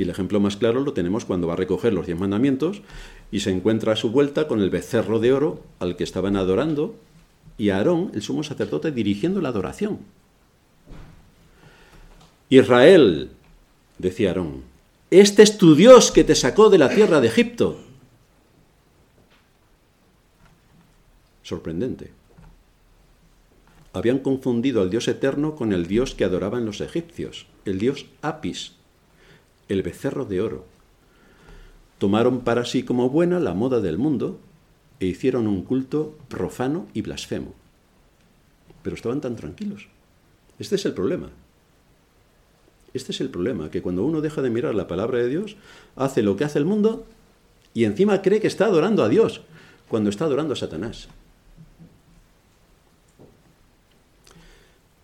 [0.00, 2.80] Y el ejemplo más claro lo tenemos cuando va a recoger los diez mandamientos
[3.30, 6.94] y se encuentra a su vuelta con el becerro de oro al que estaban adorando
[7.58, 9.98] y a Aarón, el sumo sacerdote, dirigiendo la adoración.
[12.48, 13.28] Israel,
[13.98, 14.62] decía Aarón,
[15.10, 17.78] este es tu Dios que te sacó de la tierra de Egipto.
[21.42, 22.10] Sorprendente.
[23.92, 28.79] Habían confundido al Dios eterno con el Dios que adoraban los egipcios, el Dios Apis,
[29.70, 30.66] el becerro de oro.
[31.98, 34.40] Tomaron para sí como buena la moda del mundo
[34.98, 37.54] e hicieron un culto profano y blasfemo.
[38.82, 39.88] Pero estaban tan tranquilos.
[40.58, 41.30] Este es el problema.
[42.92, 45.56] Este es el problema, que cuando uno deja de mirar la palabra de Dios,
[45.94, 47.06] hace lo que hace el mundo
[47.72, 49.42] y encima cree que está adorando a Dios,
[49.88, 51.08] cuando está adorando a Satanás.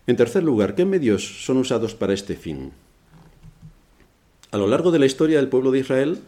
[0.05, 2.73] En tercer lugar, ¿qué medios son usados para este fin?
[4.51, 6.19] A lo largo de la historia del pueblo de Israel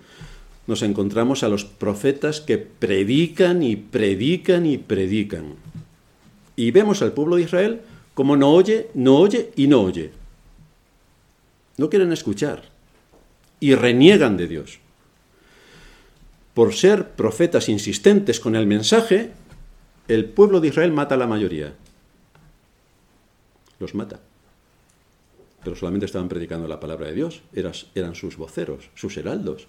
[0.68, 5.56] nos encontramos a los profetas que predican y predican y predican.
[6.56, 7.82] Y vemos al pueblo de Israel
[8.14, 10.12] como no oye, no oye y no oye.
[11.78, 12.64] No quieren escuchar
[13.62, 14.80] y reniegan de Dios.
[16.54, 19.32] Por ser profetas insistentes con el mensaje,
[20.10, 21.74] el pueblo de Israel mata a la mayoría.
[23.80, 24.20] Los mata
[25.76, 29.68] solamente estaban predicando la palabra de Dios, eran sus voceros, sus heraldos.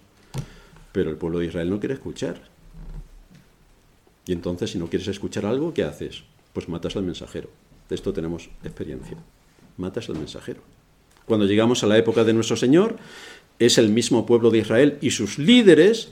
[0.91, 2.41] Pero el pueblo de Israel no quiere escuchar.
[4.25, 6.23] Y entonces, si no quieres escuchar algo, ¿qué haces?
[6.53, 7.49] Pues matas al mensajero.
[7.89, 9.17] De esto tenemos experiencia.
[9.77, 10.61] Matas al mensajero.
[11.25, 12.97] Cuando llegamos a la época de nuestro Señor,
[13.59, 16.09] es el mismo pueblo de Israel y sus líderes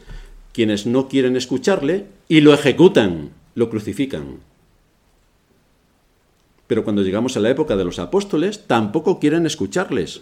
[0.54, 4.38] quienes no quieren escucharle y lo ejecutan, lo crucifican.
[6.69, 10.21] Pero cuando llegamos a la época de los apóstoles, tampoco quieren escucharles.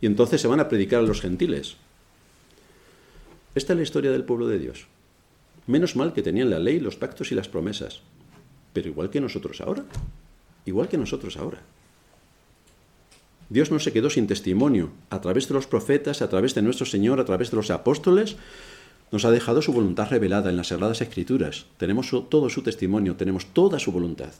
[0.00, 1.76] Y entonces se van a predicar a los gentiles.
[3.54, 4.86] Esta es la historia del pueblo de Dios.
[5.66, 8.00] Menos mal que tenían la ley, los pactos y las promesas.
[8.72, 9.84] Pero igual que nosotros ahora.
[10.64, 11.60] Igual que nosotros ahora.
[13.50, 14.88] Dios no se quedó sin testimonio.
[15.10, 18.36] A través de los profetas, a través de nuestro Señor, a través de los apóstoles,
[19.12, 21.66] nos ha dejado su voluntad revelada en las Sagradas Escrituras.
[21.76, 24.32] Tenemos todo su testimonio, tenemos toda su voluntad.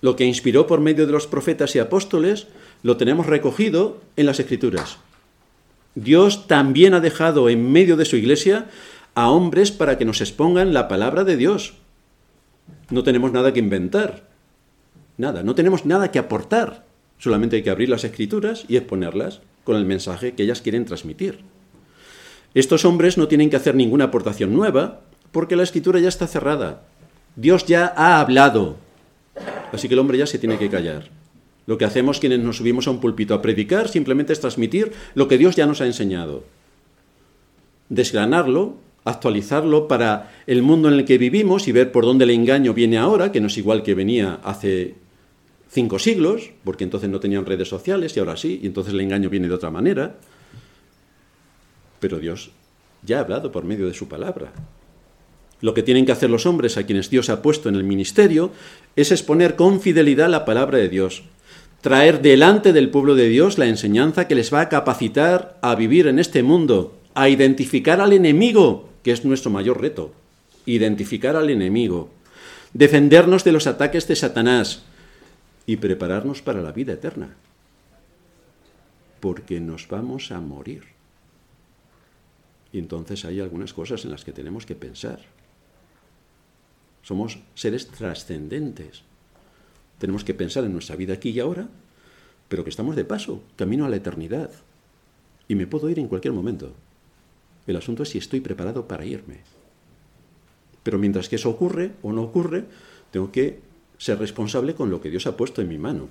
[0.00, 2.46] Lo que inspiró por medio de los profetas y apóstoles
[2.82, 4.98] lo tenemos recogido en las Escrituras.
[5.94, 8.68] Dios también ha dejado en medio de su iglesia
[9.14, 11.74] a hombres para que nos expongan la palabra de Dios.
[12.90, 14.28] No tenemos nada que inventar,
[15.16, 16.86] nada, no tenemos nada que aportar.
[17.18, 21.40] Solamente hay que abrir las escrituras y exponerlas con el mensaje que ellas quieren transmitir.
[22.54, 25.00] Estos hombres no tienen que hacer ninguna aportación nueva
[25.32, 26.82] porque la escritura ya está cerrada.
[27.36, 28.76] Dios ya ha hablado,
[29.72, 31.08] Así que el hombre ya se tiene que callar.
[31.66, 35.28] Lo que hacemos quienes nos subimos a un púlpito a predicar simplemente es transmitir lo
[35.28, 36.44] que Dios ya nos ha enseñado.
[37.88, 42.74] Desgranarlo, actualizarlo para el mundo en el que vivimos y ver por dónde el engaño
[42.74, 44.94] viene ahora, que no es igual que venía hace
[45.68, 49.30] cinco siglos, porque entonces no tenían redes sociales y ahora sí, y entonces el engaño
[49.30, 50.16] viene de otra manera.
[52.00, 52.50] Pero Dios
[53.02, 54.52] ya ha hablado por medio de su palabra.
[55.60, 58.50] Lo que tienen que hacer los hombres a quienes Dios ha puesto en el ministerio
[58.96, 61.24] es exponer con fidelidad la palabra de Dios,
[61.80, 66.06] traer delante del pueblo de Dios la enseñanza que les va a capacitar a vivir
[66.06, 70.12] en este mundo, a identificar al enemigo, que es nuestro mayor reto,
[70.66, 72.10] identificar al enemigo,
[72.72, 74.82] defendernos de los ataques de Satanás
[75.66, 77.36] y prepararnos para la vida eterna,
[79.20, 80.84] porque nos vamos a morir.
[82.72, 85.20] Y entonces hay algunas cosas en las que tenemos que pensar.
[87.02, 89.02] Somos seres trascendentes.
[89.98, 91.68] Tenemos que pensar en nuestra vida aquí y ahora,
[92.48, 94.50] pero que estamos de paso, camino a la eternidad.
[95.48, 96.72] Y me puedo ir en cualquier momento.
[97.66, 99.38] El asunto es si estoy preparado para irme.
[100.82, 102.64] Pero mientras que eso ocurre o no ocurre,
[103.10, 103.60] tengo que
[103.98, 106.08] ser responsable con lo que Dios ha puesto en mi mano.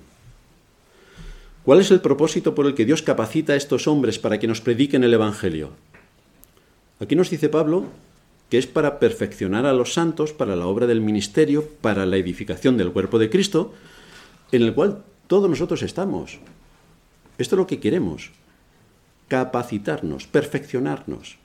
[1.64, 4.60] ¿Cuál es el propósito por el que Dios capacita a estos hombres para que nos
[4.60, 5.70] prediquen el Evangelio?
[7.00, 7.86] Aquí nos dice Pablo
[8.50, 12.76] que es para perfeccionar a los santos, para la obra del ministerio, para la edificación
[12.76, 13.72] del cuerpo de Cristo,
[14.50, 16.40] en el cual todos nosotros estamos.
[17.38, 18.32] Esto es lo que queremos,
[19.28, 21.38] capacitarnos, perfeccionarnos.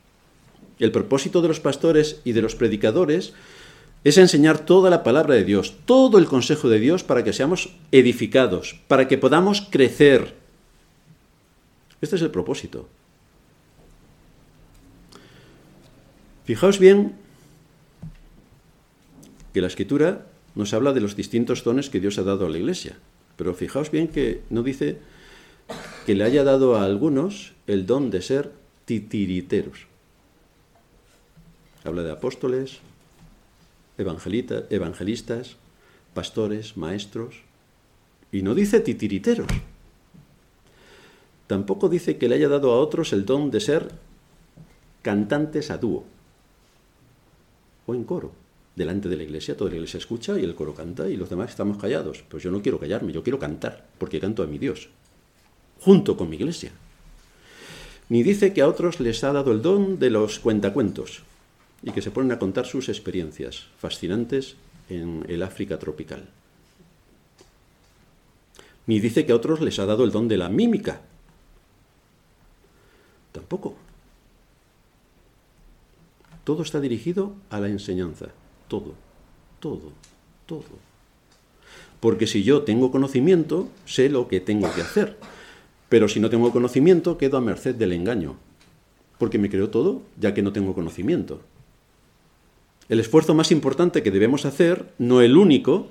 [0.80, 3.34] El propósito de los pastores y de los predicadores
[4.04, 7.76] es enseñar toda la palabra de Dios, todo el consejo de Dios para que seamos
[7.92, 10.34] edificados, para que podamos crecer.
[12.02, 12.88] Este es el propósito.
[16.46, 17.16] Fijaos bien
[19.52, 22.60] que la escritura nos habla de los distintos dones que Dios ha dado a la
[22.60, 22.98] iglesia,
[23.36, 25.00] pero fijaos bien que no dice
[26.06, 28.52] que le haya dado a algunos el don de ser
[28.86, 29.88] titiriteros.
[31.84, 32.78] Habla de apóstoles,
[33.98, 35.56] evangelistas,
[36.14, 37.42] pastores, maestros,
[38.32, 39.48] y no dice titiriteros.
[41.48, 43.90] Tampoco dice que le haya dado a otros el don de ser
[45.02, 46.06] cantantes a dúo
[47.86, 48.32] o en coro.
[48.76, 51.50] Delante de la iglesia, toda la iglesia escucha y el coro canta y los demás
[51.50, 52.24] estamos callados.
[52.28, 54.90] Pues yo no quiero callarme, yo quiero cantar, porque canto a mi Dios,
[55.80, 56.72] junto con mi iglesia.
[58.10, 61.24] Ni dice que a otros les ha dado el don de los cuentacuentos,
[61.82, 64.56] y que se ponen a contar sus experiencias fascinantes
[64.90, 66.28] en el África tropical.
[68.88, 71.02] Ni dice que a otros les ha dado el don de la mímica.
[73.32, 73.76] Tampoco.
[76.46, 78.28] Todo está dirigido a la enseñanza.
[78.70, 78.94] Todo,
[79.60, 79.92] todo,
[80.46, 80.64] todo.
[82.00, 85.18] Porque si yo tengo conocimiento, sé lo que tengo que hacer.
[85.90, 88.36] Pero si no tengo conocimiento, quedo a merced del engaño.
[89.18, 91.42] Porque me creo todo ya que no tengo conocimiento.
[92.90, 95.88] El esfuerzo más importante que debemos hacer, no el único,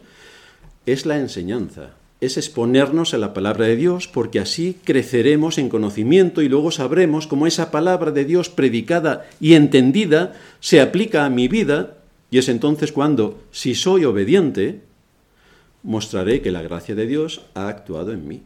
[0.86, 6.42] es la enseñanza, es exponernos a la palabra de Dios, porque así creceremos en conocimiento
[6.42, 11.48] y luego sabremos cómo esa palabra de Dios predicada y entendida se aplica a mi
[11.48, 11.98] vida,
[12.30, 14.80] y es entonces cuando, si soy obediente,
[15.82, 18.42] mostraré que la gracia de Dios ha actuado en mí.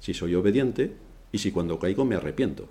[0.00, 0.92] Si soy obediente
[1.32, 2.68] y si cuando caigo me arrepiento,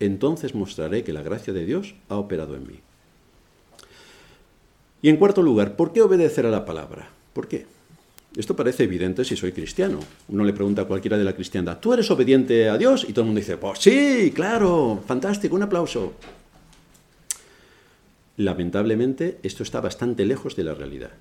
[0.00, 2.80] entonces mostraré que la gracia de Dios ha operado en mí.
[5.02, 7.10] Y en cuarto lugar, ¿por qué obedecer a la palabra?
[7.32, 7.66] ¿Por qué?
[8.36, 10.00] Esto parece evidente si soy cristiano.
[10.28, 13.06] Uno le pregunta a cualquiera de la cristiandad, ¿tú eres obediente a Dios?
[13.08, 16.14] Y todo el mundo dice, pues sí, claro, fantástico, un aplauso.
[18.36, 21.12] Lamentablemente, esto está bastante lejos de la realidad.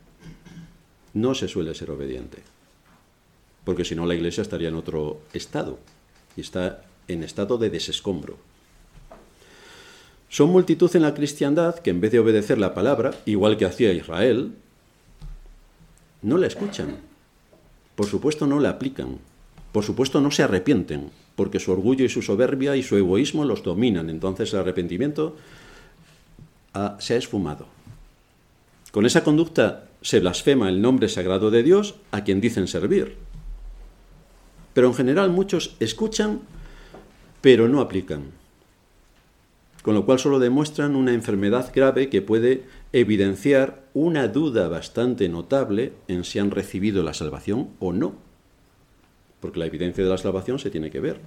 [1.13, 2.39] No se suele ser obediente,
[3.63, 5.77] porque si no la iglesia estaría en otro estado,
[6.35, 8.37] y está en estado de desescombro.
[10.29, 13.93] Son multitud en la cristiandad que en vez de obedecer la palabra, igual que hacía
[13.93, 14.53] Israel,
[16.23, 16.97] no la escuchan.
[17.95, 19.19] Por supuesto no la aplican.
[19.71, 23.63] Por supuesto no se arrepienten, porque su orgullo y su soberbia y su egoísmo los
[23.63, 24.09] dominan.
[24.09, 25.35] Entonces el arrepentimiento
[26.99, 27.67] se ha esfumado.
[28.91, 33.15] Con esa conducta se blasfema el nombre sagrado de Dios a quien dicen servir.
[34.73, 36.41] Pero en general muchos escuchan,
[37.41, 38.31] pero no aplican
[39.83, 42.63] con lo cual solo demuestran una enfermedad grave que puede
[42.93, 48.13] evidenciar una duda bastante notable en si han recibido la salvación o no.
[49.41, 51.19] Porque la evidencia de la salvación se tiene que ver.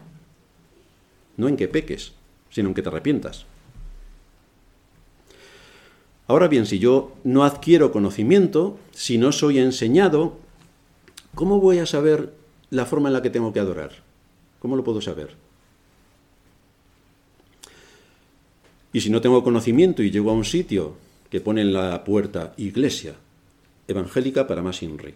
[1.37, 2.13] No en que peques,
[2.51, 3.45] sino en que te arrepientas.
[6.29, 10.39] Ahora bien, si yo no adquiero conocimiento, si no soy enseñado,
[11.35, 12.33] ¿cómo voy a saber
[12.71, 13.91] la forma en la que tengo que adorar?
[14.61, 15.35] ¿Cómo lo puedo saber?
[18.93, 20.95] Y si no tengo conocimiento y llego a un sitio
[21.31, 23.15] que pone en la puerta iglesia
[23.89, 25.15] evangélica para más INRI.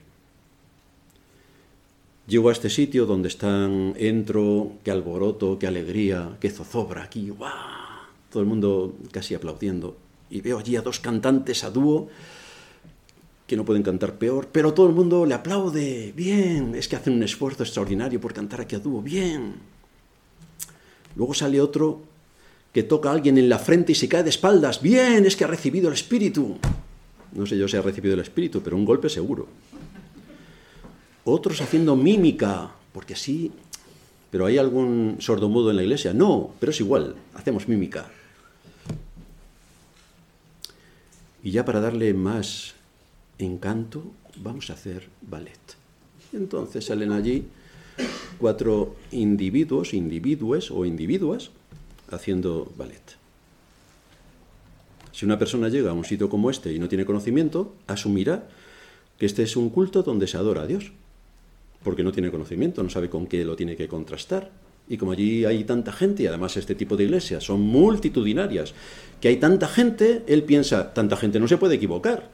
[2.26, 7.50] Llego a este sitio donde están, entro, qué alboroto, qué alegría, qué zozobra aquí, ¡guau!
[8.30, 9.96] Todo el mundo casi aplaudiendo.
[10.30, 12.08] Y veo allí a dos cantantes a dúo
[13.48, 16.12] que no pueden cantar peor, pero todo el mundo le aplaude.
[16.14, 19.02] Bien, es que hacen un esfuerzo extraordinario por cantar aquí a dúo.
[19.02, 19.54] Bien.
[21.16, 22.00] Luego sale otro
[22.72, 24.80] que toca a alguien en la frente y se cae de espaldas.
[24.80, 26.58] Bien, es que ha recibido el espíritu.
[27.32, 29.46] No sé yo si ha recibido el espíritu, pero un golpe seguro.
[31.24, 33.52] Otros haciendo mímica, porque así...
[34.30, 36.14] ¿Pero hay algún sordomudo en la iglesia?
[36.14, 38.08] No, pero es igual, hacemos mímica.
[41.42, 42.74] Y ya para darle más
[43.38, 44.04] encanto,
[44.36, 45.58] vamos a hacer ballet.
[46.32, 47.46] Entonces salen allí
[48.38, 51.50] cuatro individuos, individuos o individuas,
[52.11, 53.16] haciendo ballet.
[55.12, 58.48] Si una persona llega a un sitio como este y no tiene conocimiento, asumirá
[59.18, 60.92] que este es un culto donde se adora a Dios,
[61.82, 64.50] porque no tiene conocimiento, no sabe con qué lo tiene que contrastar.
[64.88, 68.74] Y como allí hay tanta gente, y además este tipo de iglesias son multitudinarias,
[69.20, 72.28] que hay tanta gente, él piensa, tanta gente no se puede equivocar.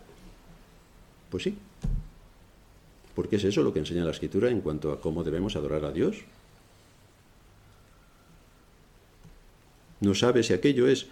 [1.31, 1.57] Pues sí,
[3.17, 5.91] porque es eso lo que enseña la escritura en cuanto a cómo debemos adorar a
[5.91, 6.19] Dios.
[10.01, 11.07] No sabe si aquello es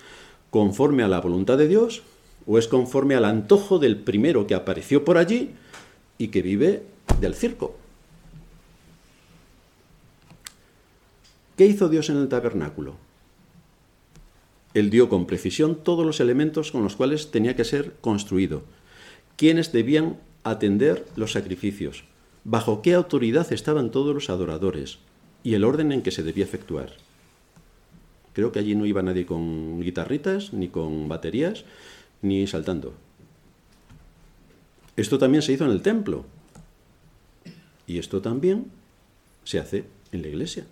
[0.51, 2.03] conforme a la voluntad de Dios
[2.47, 5.51] o es conforme al antojo del primero que apareció por allí
[6.19, 6.85] y que vive
[7.21, 7.77] del circo.
[11.57, 12.97] ¿Qué hizo Dios en el tabernáculo?
[14.75, 18.63] Él dio con precisión todos los elementos con los cuales tenía que ser construido,
[19.37, 22.05] quiénes debían atender los sacrificios,
[22.43, 24.99] bajo qué autoridad estaban todos los adoradores
[25.45, 27.04] y el orden en que se debía efectuar.
[28.35, 31.65] Creo que allí no iba nadie con guitarritas, ni con baterías,
[32.21, 32.95] ni saltando.
[34.97, 36.25] Esto también se hizo en el templo.
[37.87, 38.71] Y esto también
[39.45, 40.67] se hace en la iglesia.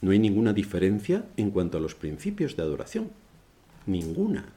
[0.00, 3.10] No hay ninguna diferencia en cuanto a los principios de adoración.
[3.86, 4.52] Ninguna.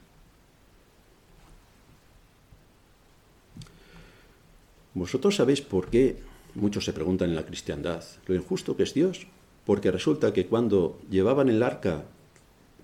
[4.94, 6.18] Vosotros sabéis por qué
[6.54, 9.26] muchos se preguntan en la cristiandad lo injusto que es Dios,
[9.72, 12.04] porque resulta que cuando llevaban el arca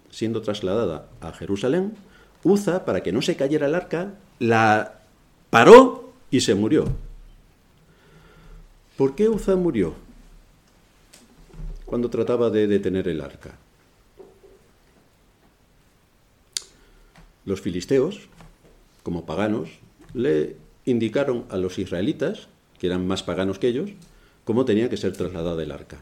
[0.09, 1.97] siendo trasladada a Jerusalén,
[2.45, 5.01] Uza, para que no se cayera el arca, la
[5.49, 6.85] paró y se murió.
[8.95, 9.95] ¿Por qué Uza murió
[11.85, 13.57] cuando trataba de detener el arca?
[17.43, 18.29] Los filisteos,
[19.03, 19.71] como paganos,
[20.13, 22.47] le indicaron a los israelitas,
[22.79, 23.89] que eran más paganos que ellos,
[24.45, 26.01] cómo tenía que ser trasladada el arca.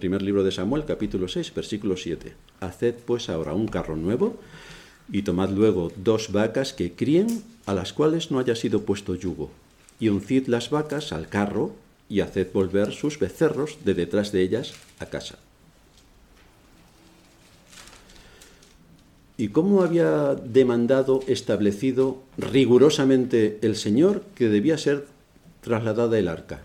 [0.00, 2.32] Primer libro de Samuel, capítulo 6, versículo 7.
[2.60, 4.38] Haced pues ahora un carro nuevo
[5.12, 9.50] y tomad luego dos vacas que críen, a las cuales no haya sido puesto yugo,
[9.98, 11.74] y uncid las vacas al carro
[12.08, 15.38] y haced volver sus becerros de detrás de ellas a casa.
[19.36, 25.04] ¿Y cómo había demandado, establecido rigurosamente el Señor que debía ser
[25.60, 26.62] trasladada el arca?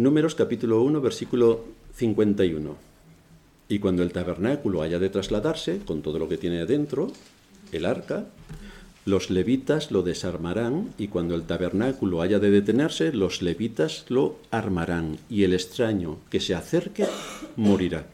[0.00, 2.74] Números capítulo 1, versículo 51.
[3.68, 7.12] Y cuando el tabernáculo haya de trasladarse, con todo lo que tiene adentro,
[7.70, 8.24] el arca,
[9.04, 15.18] los levitas lo desarmarán y cuando el tabernáculo haya de detenerse, los levitas lo armarán
[15.28, 17.06] y el extraño que se acerque
[17.56, 18.06] morirá.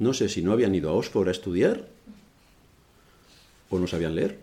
[0.00, 1.86] No sé si no habían ido a Oxford a estudiar
[3.70, 4.40] o no sabían leer,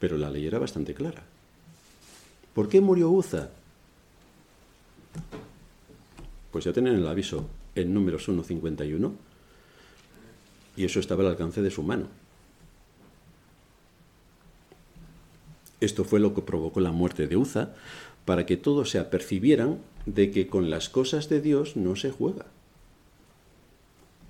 [0.00, 1.22] pero la ley era bastante clara.
[2.54, 3.50] ¿Por qué murió Uza?
[6.50, 9.12] Pues ya tienen el aviso en números 1.51
[10.76, 12.06] y eso estaba al alcance de su mano.
[15.80, 17.70] Esto fue lo que provocó la muerte de Uza,
[18.24, 22.46] para que todos se apercibieran de que con las cosas de Dios no se juega.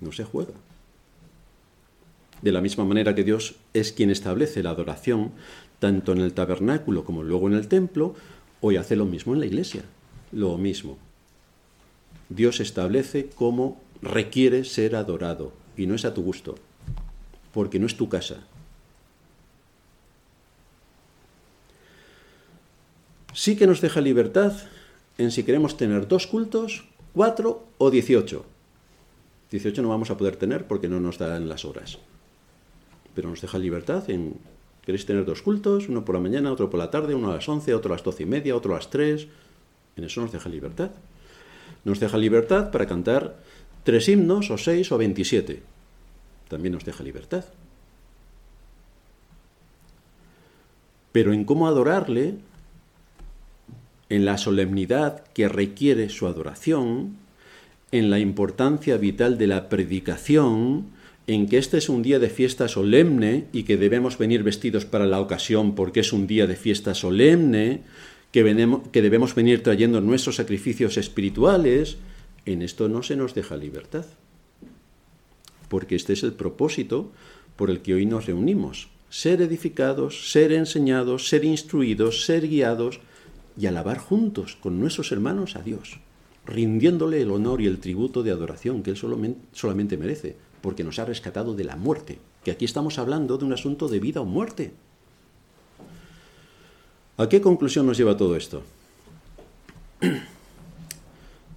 [0.01, 0.53] No se juega.
[2.41, 5.31] De la misma manera que Dios es quien establece la adoración,
[5.83, 8.15] tanto en el tabernáculo como luego en el templo,
[8.61, 9.83] hoy hace lo mismo en la iglesia,
[10.31, 10.97] lo mismo.
[12.29, 16.55] Dios establece cómo requiere ser adorado y no es a tu gusto,
[17.53, 18.45] porque no es tu casa.
[23.33, 24.53] Sí que nos deja libertad
[25.17, 28.45] en si queremos tener dos cultos, cuatro o dieciocho.
[29.51, 31.99] Dieciocho no vamos a poder tener porque no nos dan las horas.
[33.13, 34.52] Pero nos deja libertad en
[34.85, 35.87] ¿Queréis tener dos cultos?
[35.87, 38.03] Uno por la mañana, otro por la tarde, uno a las once, otro a las
[38.03, 39.27] doce y media, otro a las tres.
[39.95, 40.91] En eso nos deja libertad.
[41.85, 43.37] Nos deja libertad para cantar
[43.83, 45.63] tres himnos, o seis, o veintisiete.
[46.49, 47.45] También nos deja libertad.
[51.13, 52.35] Pero en cómo adorarle,
[54.09, 57.17] en la solemnidad que requiere su adoración,
[57.91, 60.87] en la importancia vital de la predicación,
[61.27, 65.05] en que este es un día de fiesta solemne y que debemos venir vestidos para
[65.05, 67.81] la ocasión porque es un día de fiesta solemne,
[68.31, 71.97] que, que debemos venir trayendo nuestros sacrificios espirituales,
[72.45, 74.05] en esto no se nos deja libertad.
[75.69, 77.11] Porque este es el propósito
[77.55, 78.89] por el que hoy nos reunimos.
[79.09, 82.99] Ser edificados, ser enseñados, ser instruidos, ser guiados
[83.57, 85.99] y alabar juntos con nuestros hermanos a Dios,
[86.45, 91.03] rindiéndole el honor y el tributo de adoración que Él solamente merece porque nos ha
[91.03, 94.71] rescatado de la muerte, que aquí estamos hablando de un asunto de vida o muerte.
[97.17, 98.63] ¿A qué conclusión nos lleva todo esto?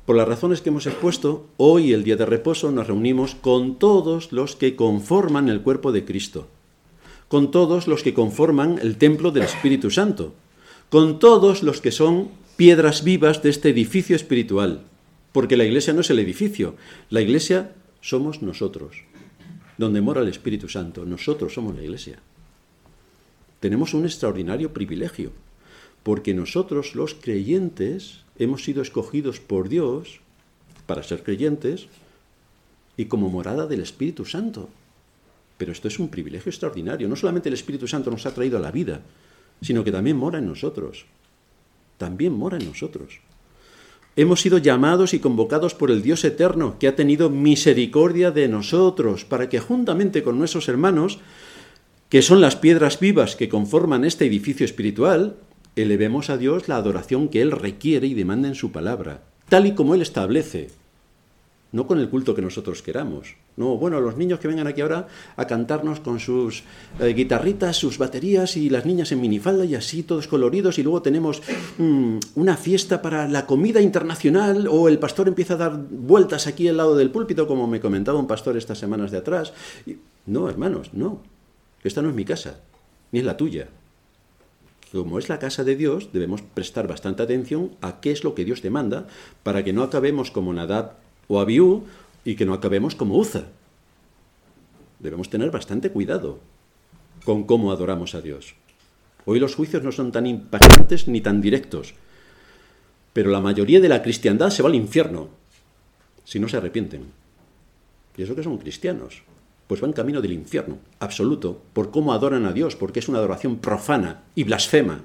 [0.07, 4.33] Por las razones que hemos expuesto, hoy, el día de reposo, nos reunimos con todos
[4.33, 6.49] los que conforman el cuerpo de Cristo,
[7.29, 10.35] con todos los que conforman el templo del Espíritu Santo,
[10.91, 14.83] con todos los que son piedras vivas de este edificio espiritual,
[15.31, 16.75] porque la iglesia no es el edificio,
[17.09, 17.71] la iglesia
[18.01, 19.03] somos nosotros.
[19.79, 22.19] Donde mora el Espíritu Santo, nosotros somos la iglesia.
[23.61, 25.33] Tenemos un extraordinario privilegio,
[26.03, 30.21] porque nosotros los creyentes hemos sido escogidos por Dios
[30.87, 31.89] para ser creyentes
[32.97, 34.69] y como morada del Espíritu Santo.
[35.59, 37.09] Pero esto es un privilegio extraordinario.
[37.09, 39.01] No solamente el Espíritu Santo nos ha traído a la vida,
[39.61, 41.07] sino que también mora en nosotros.
[41.99, 43.21] También mora en nosotros.
[44.19, 49.27] Hemos sido llamados y convocados por el Dios eterno, que ha tenido misericordia de nosotros,
[49.27, 51.19] para que juntamente con nuestros hermanos,
[52.09, 55.37] que son las piedras vivas que conforman este edificio espiritual,
[55.77, 59.73] elevemos a Dios la adoración que Él requiere y demanda en su palabra, tal y
[59.73, 60.71] como Él establece,
[61.77, 63.37] no con el culto que nosotros queramos.
[63.59, 66.63] No, bueno, los niños que vengan aquí ahora a cantarnos con sus
[66.99, 71.03] eh, guitarritas, sus baterías y las niñas en minifalda y así todos coloridos y luego
[71.03, 71.43] tenemos
[71.77, 76.67] mm, una fiesta para la comida internacional o el pastor empieza a dar vueltas aquí
[76.67, 79.53] al lado del púlpito como me comentaba un pastor estas semanas de atrás.
[80.25, 81.21] no, hermanos, no.
[81.85, 82.59] Esta no es mi casa,
[83.13, 83.69] ni es la tuya.
[84.93, 88.47] Como es la casa de Dios, debemos prestar bastante atención a qué es lo que
[88.47, 89.07] Dios demanda
[89.43, 91.85] para que no acabemos como Nadab o Abiú
[92.25, 93.45] y que no acabemos como Uza.
[94.99, 96.39] Debemos tener bastante cuidado
[97.25, 98.55] con cómo adoramos a Dios.
[99.25, 101.95] Hoy los juicios no son tan impactantes ni tan directos,
[103.13, 105.29] pero la mayoría de la cristiandad se va al infierno
[106.25, 107.05] si no se arrepienten.
[108.17, 109.23] Y eso que son cristianos,
[109.67, 113.57] pues van camino del infierno, absoluto, por cómo adoran a Dios, porque es una adoración
[113.57, 115.03] profana y blasfema.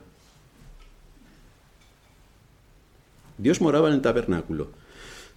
[3.38, 4.69] Dios moraba en el tabernáculo,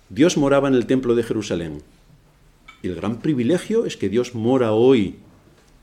[0.08, 1.82] Dios moraba en el templo de Jerusalén.
[2.82, 5.16] Y el gran privilegio es que Dios mora hoy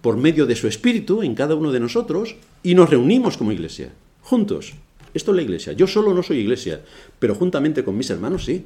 [0.01, 3.91] por medio de su Espíritu en cada uno de nosotros y nos reunimos como iglesia,
[4.21, 4.73] juntos.
[5.13, 5.73] Esto es la iglesia.
[5.73, 6.81] Yo solo no soy iglesia,
[7.19, 8.65] pero juntamente con mis hermanos sí.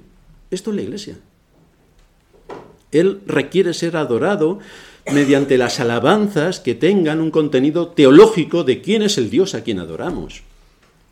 [0.52, 1.18] Esto es la iglesia.
[2.92, 4.60] Él requiere ser adorado
[5.12, 9.80] mediante las alabanzas que tengan un contenido teológico de quién es el Dios a quien
[9.80, 10.44] adoramos.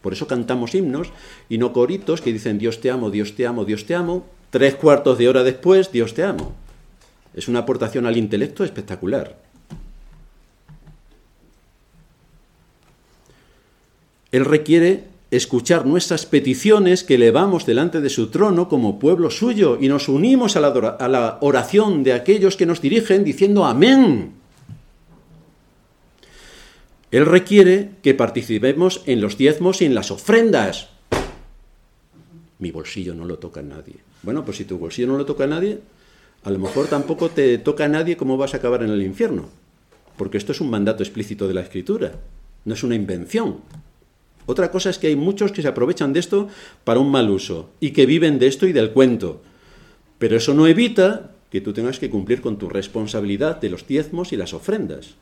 [0.04, 1.08] Por eso cantamos himnos
[1.47, 4.26] y no coritos que dicen Dios te amo, Dios te amo, Dios te amo.
[4.49, 6.51] Tres cuartos de hora después, Dios te amo.
[7.34, 9.38] Es una aportación al intelecto espectacular.
[14.34, 19.88] Él requiere escuchar nuestras peticiones que elevamos delante de su trono como pueblo suyo y
[19.88, 24.43] nos unimos a la, a la oración de aquellos que nos dirigen diciendo amén.
[27.14, 30.89] Él requiere que participemos en los diezmos y en las ofrendas.
[32.57, 33.97] Mi bolsillo no lo toca a nadie.
[34.24, 35.78] Bueno, pues si tu bolsillo no lo toca a nadie,
[36.43, 39.49] a lo mejor tampoco te toca a nadie cómo vas a acabar en el infierno.
[40.18, 42.14] Porque esto es un mandato explícito de la Escritura,
[42.66, 43.59] no es una invención.
[44.47, 46.47] Otra cosa es que hay muchos que se aprovechan de esto
[46.84, 49.43] para un mal uso y que viven de esto y del cuento.
[50.18, 54.34] Pero eso no evita que tú tengas que cumplir con tu responsabilidad de los diezmos
[54.34, 55.14] y las ofrendas.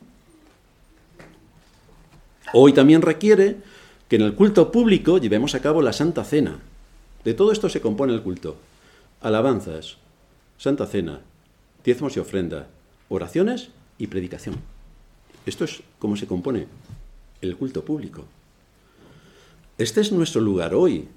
[2.54, 3.58] Hoy también requiere
[4.10, 6.60] que en el culto público llevemos a cabo la Santa Cena.
[7.24, 8.58] De todo esto se compone el culto.
[9.22, 9.98] Alabanzas,
[10.58, 11.22] Santa Cena,
[11.86, 12.68] diezmos y ofrenda,
[13.10, 14.58] oraciones y predicación.
[15.46, 16.68] Esto es como se compone
[17.42, 18.26] el culto público.
[19.78, 21.08] Este es nuestro lugar hoy.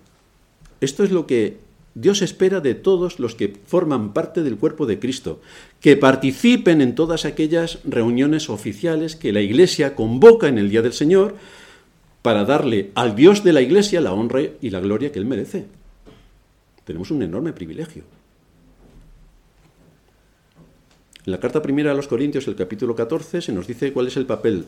[0.81, 1.59] Esto es lo que
[1.95, 5.41] Dios espera de todos los que forman parte del cuerpo de Cristo,
[5.81, 10.93] que participen en todas aquellas reuniones oficiales que la Iglesia convoca en el Día del
[10.93, 11.37] Señor
[12.23, 15.67] para darle al Dios de la Iglesia la honra y la gloria que Él merece.
[16.85, 18.03] Tenemos un enorme privilegio.
[21.25, 24.17] En la carta primera a los Corintios, el capítulo 14, se nos dice cuál es
[24.17, 24.67] el papel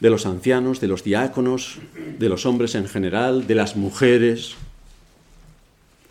[0.00, 1.78] de los ancianos, de los diáconos,
[2.18, 4.56] de los hombres en general, de las mujeres,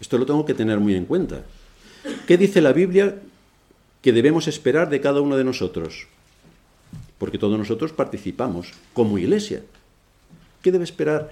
[0.02, 1.44] esto lo tengo que tener muy en cuenta.
[2.28, 3.20] ¿Qué dice la Biblia
[4.02, 6.08] que debemos esperar de cada uno de nosotros?
[7.18, 9.64] Porque todos nosotros participamos como iglesia.
[10.62, 11.30] ¿Qué debe esperar,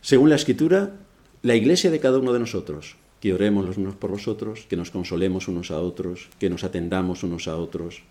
[0.00, 0.92] según la Escritura,
[1.42, 2.96] la iglesia de cada uno de nosotros?
[3.20, 6.64] Que oremos los unos por los otros, que nos consolemos unos a otros, que nos
[6.64, 8.02] atendamos unos a otros.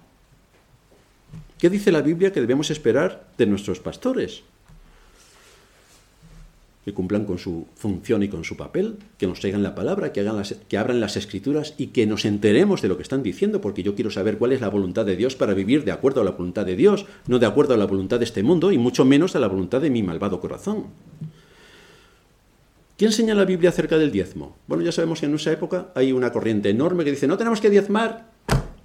[1.58, 4.44] ¿Qué dice la Biblia que debemos esperar de nuestros pastores?
[6.86, 10.20] Que cumplan con su función y con su papel, que nos traigan la palabra, que,
[10.20, 13.60] hagan las, que abran las escrituras y que nos enteremos de lo que están diciendo,
[13.60, 16.24] porque yo quiero saber cuál es la voluntad de Dios para vivir de acuerdo a
[16.24, 19.04] la voluntad de Dios, no de acuerdo a la voluntad de este mundo y mucho
[19.04, 20.86] menos a la voluntad de mi malvado corazón.
[22.98, 24.56] ¿Quién enseña la Biblia acerca del diezmo?
[24.68, 27.62] Bueno, ya sabemos que en esa época hay una corriente enorme que dice, no tenemos
[27.62, 28.30] que diezmar.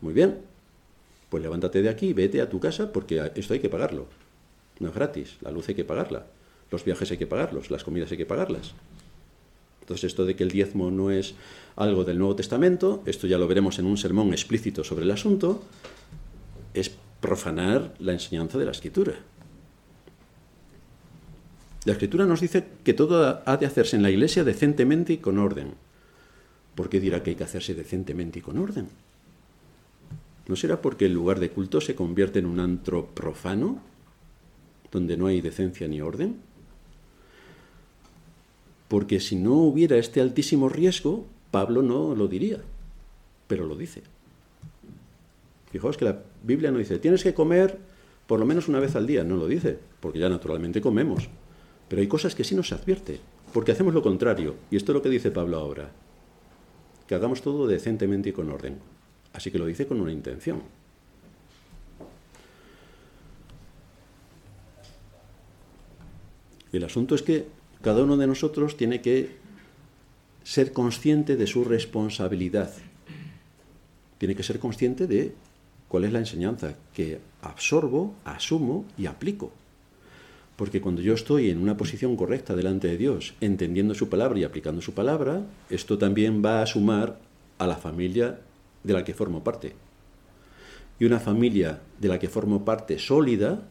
[0.00, 0.38] Muy bien,
[1.28, 4.06] pues levántate de aquí vete a tu casa porque esto hay que pagarlo.
[4.78, 6.24] No es gratis, la luz hay que pagarla.
[6.70, 8.74] Los viajes hay que pagarlos, las comidas hay que pagarlas.
[9.80, 11.34] Entonces esto de que el diezmo no es
[11.76, 15.62] algo del Nuevo Testamento, esto ya lo veremos en un sermón explícito sobre el asunto,
[16.74, 19.14] es profanar la enseñanza de la escritura.
[21.84, 25.38] La escritura nos dice que todo ha de hacerse en la iglesia decentemente y con
[25.38, 25.74] orden.
[26.80, 28.88] ¿por qué dirá que hay que hacerse decentemente y con orden?
[30.48, 33.82] ¿No será porque el lugar de culto se convierte en un antro profano,
[34.90, 36.36] donde no hay decencia ni orden?
[38.90, 42.58] Porque si no hubiera este altísimo riesgo, Pablo no lo diría,
[43.46, 44.02] pero lo dice.
[45.70, 47.78] Fijaos que la Biblia no dice, tienes que comer
[48.26, 51.28] por lo menos una vez al día, no lo dice, porque ya naturalmente comemos.
[51.88, 53.20] Pero hay cosas que sí nos advierte,
[53.52, 55.92] porque hacemos lo contrario, y esto es lo que dice Pablo ahora,
[57.06, 58.78] que hagamos todo decentemente y con orden.
[59.32, 60.64] Así que lo dice con una intención.
[66.72, 69.36] El asunto es que cada uno de nosotros tiene que
[70.44, 72.72] ser consciente de su responsabilidad.
[74.18, 75.34] Tiene que ser consciente de
[75.88, 79.50] cuál es la enseñanza que absorbo, asumo y aplico.
[80.56, 84.44] Porque cuando yo estoy en una posición correcta delante de Dios, entendiendo su palabra y
[84.44, 87.18] aplicando su palabra, esto también va a sumar
[87.58, 88.40] a la familia
[88.84, 89.74] de la que formo parte.
[90.98, 93.62] Y una familia de la que formo parte sólida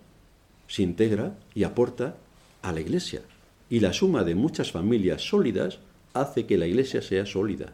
[0.68, 2.16] se integra y aporta
[2.64, 3.22] a la iglesia.
[3.70, 5.80] Y la suma de muchas familias sólidas
[6.14, 7.74] hace que la iglesia sea sólida.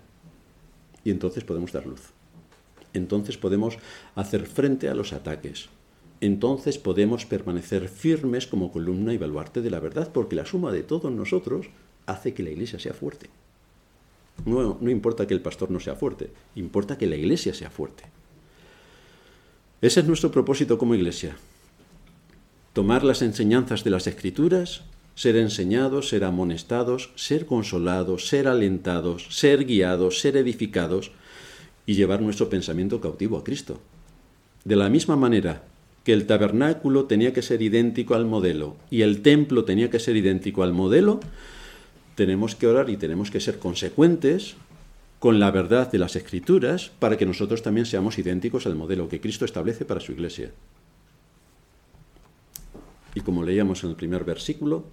[1.03, 2.11] Y entonces podemos dar luz.
[2.93, 3.77] Entonces podemos
[4.15, 5.69] hacer frente a los ataques.
[6.21, 10.83] Entonces podemos permanecer firmes como columna y baluarte de la verdad, porque la suma de
[10.83, 11.67] todos nosotros
[12.05, 13.29] hace que la iglesia sea fuerte.
[14.45, 18.03] No, no importa que el pastor no sea fuerte, importa que la iglesia sea fuerte.
[19.81, 21.37] Ese es nuestro propósito como iglesia.
[22.73, 24.83] Tomar las enseñanzas de las escrituras,
[25.15, 31.11] ser enseñados, ser amonestados, ser consolados, ser alentados, ser guiados, ser edificados
[31.85, 33.79] y llevar nuestro pensamiento cautivo a Cristo.
[34.65, 35.63] De la misma manera
[36.03, 40.15] que el tabernáculo tenía que ser idéntico al modelo y el templo tenía que ser
[40.17, 41.19] idéntico al modelo,
[42.15, 44.55] tenemos que orar y tenemos que ser consecuentes
[45.19, 49.21] con la verdad de las escrituras para que nosotros también seamos idénticos al modelo que
[49.21, 50.51] Cristo establece para su iglesia.
[53.15, 54.85] Y como leíamos en el primer versículo,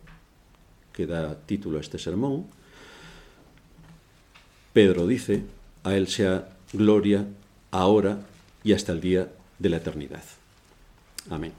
[0.93, 2.47] que da título a este sermón,
[4.72, 5.43] Pedro dice,
[5.84, 7.26] a Él sea gloria
[7.70, 8.20] ahora
[8.64, 9.28] y hasta el día
[9.59, 10.24] de la eternidad.
[11.30, 11.53] Amén.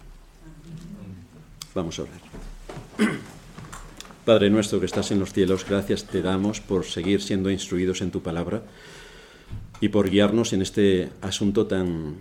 [1.76, 2.22] Vamos a orar.
[4.26, 8.12] Padre nuestro que estás en los cielos, gracias te damos por seguir siendo instruidos en
[8.12, 8.64] tu palabra
[9.82, 12.16] y por guiarnos en este asunto tan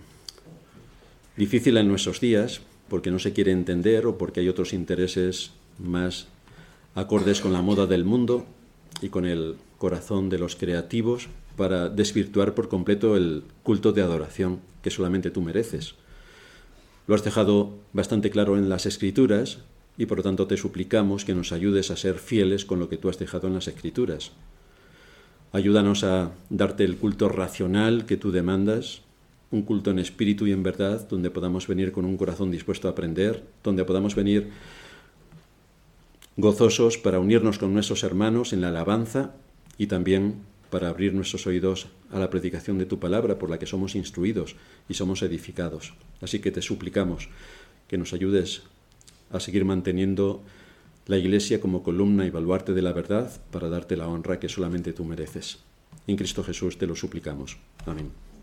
[1.37, 6.27] difícil en nuestros días, porque no se quiere entender o porque hay otros intereses más
[6.95, 8.45] acordes con la moda del mundo
[9.01, 11.27] y con el corazón de los creativos
[11.57, 15.95] para desvirtuar por completo el culto de adoración que solamente tú mereces.
[17.07, 19.59] Lo has dejado bastante claro en las escrituras
[19.97, 22.97] y por lo tanto te suplicamos que nos ayudes a ser fieles con lo que
[22.97, 24.31] tú has dejado en las escrituras.
[25.51, 29.01] Ayúdanos a darte el culto racional que tú demandas,
[29.51, 32.91] un culto en espíritu y en verdad, donde podamos venir con un corazón dispuesto a
[32.91, 34.49] aprender, donde podamos venir
[36.37, 39.35] gozosos para unirnos con nuestros hermanos en la alabanza
[39.77, 43.67] y también para abrir nuestros oídos a la predicación de tu palabra por la que
[43.67, 44.55] somos instruidos
[44.89, 45.93] y somos edificados.
[46.21, 47.29] Así que te suplicamos
[47.87, 48.63] que nos ayudes
[49.31, 50.41] a seguir manteniendo
[51.05, 54.93] la Iglesia como columna y baluarte de la verdad para darte la honra que solamente
[54.93, 55.59] tú mereces.
[56.07, 57.57] En Cristo Jesús te lo suplicamos.
[57.85, 58.22] Amén.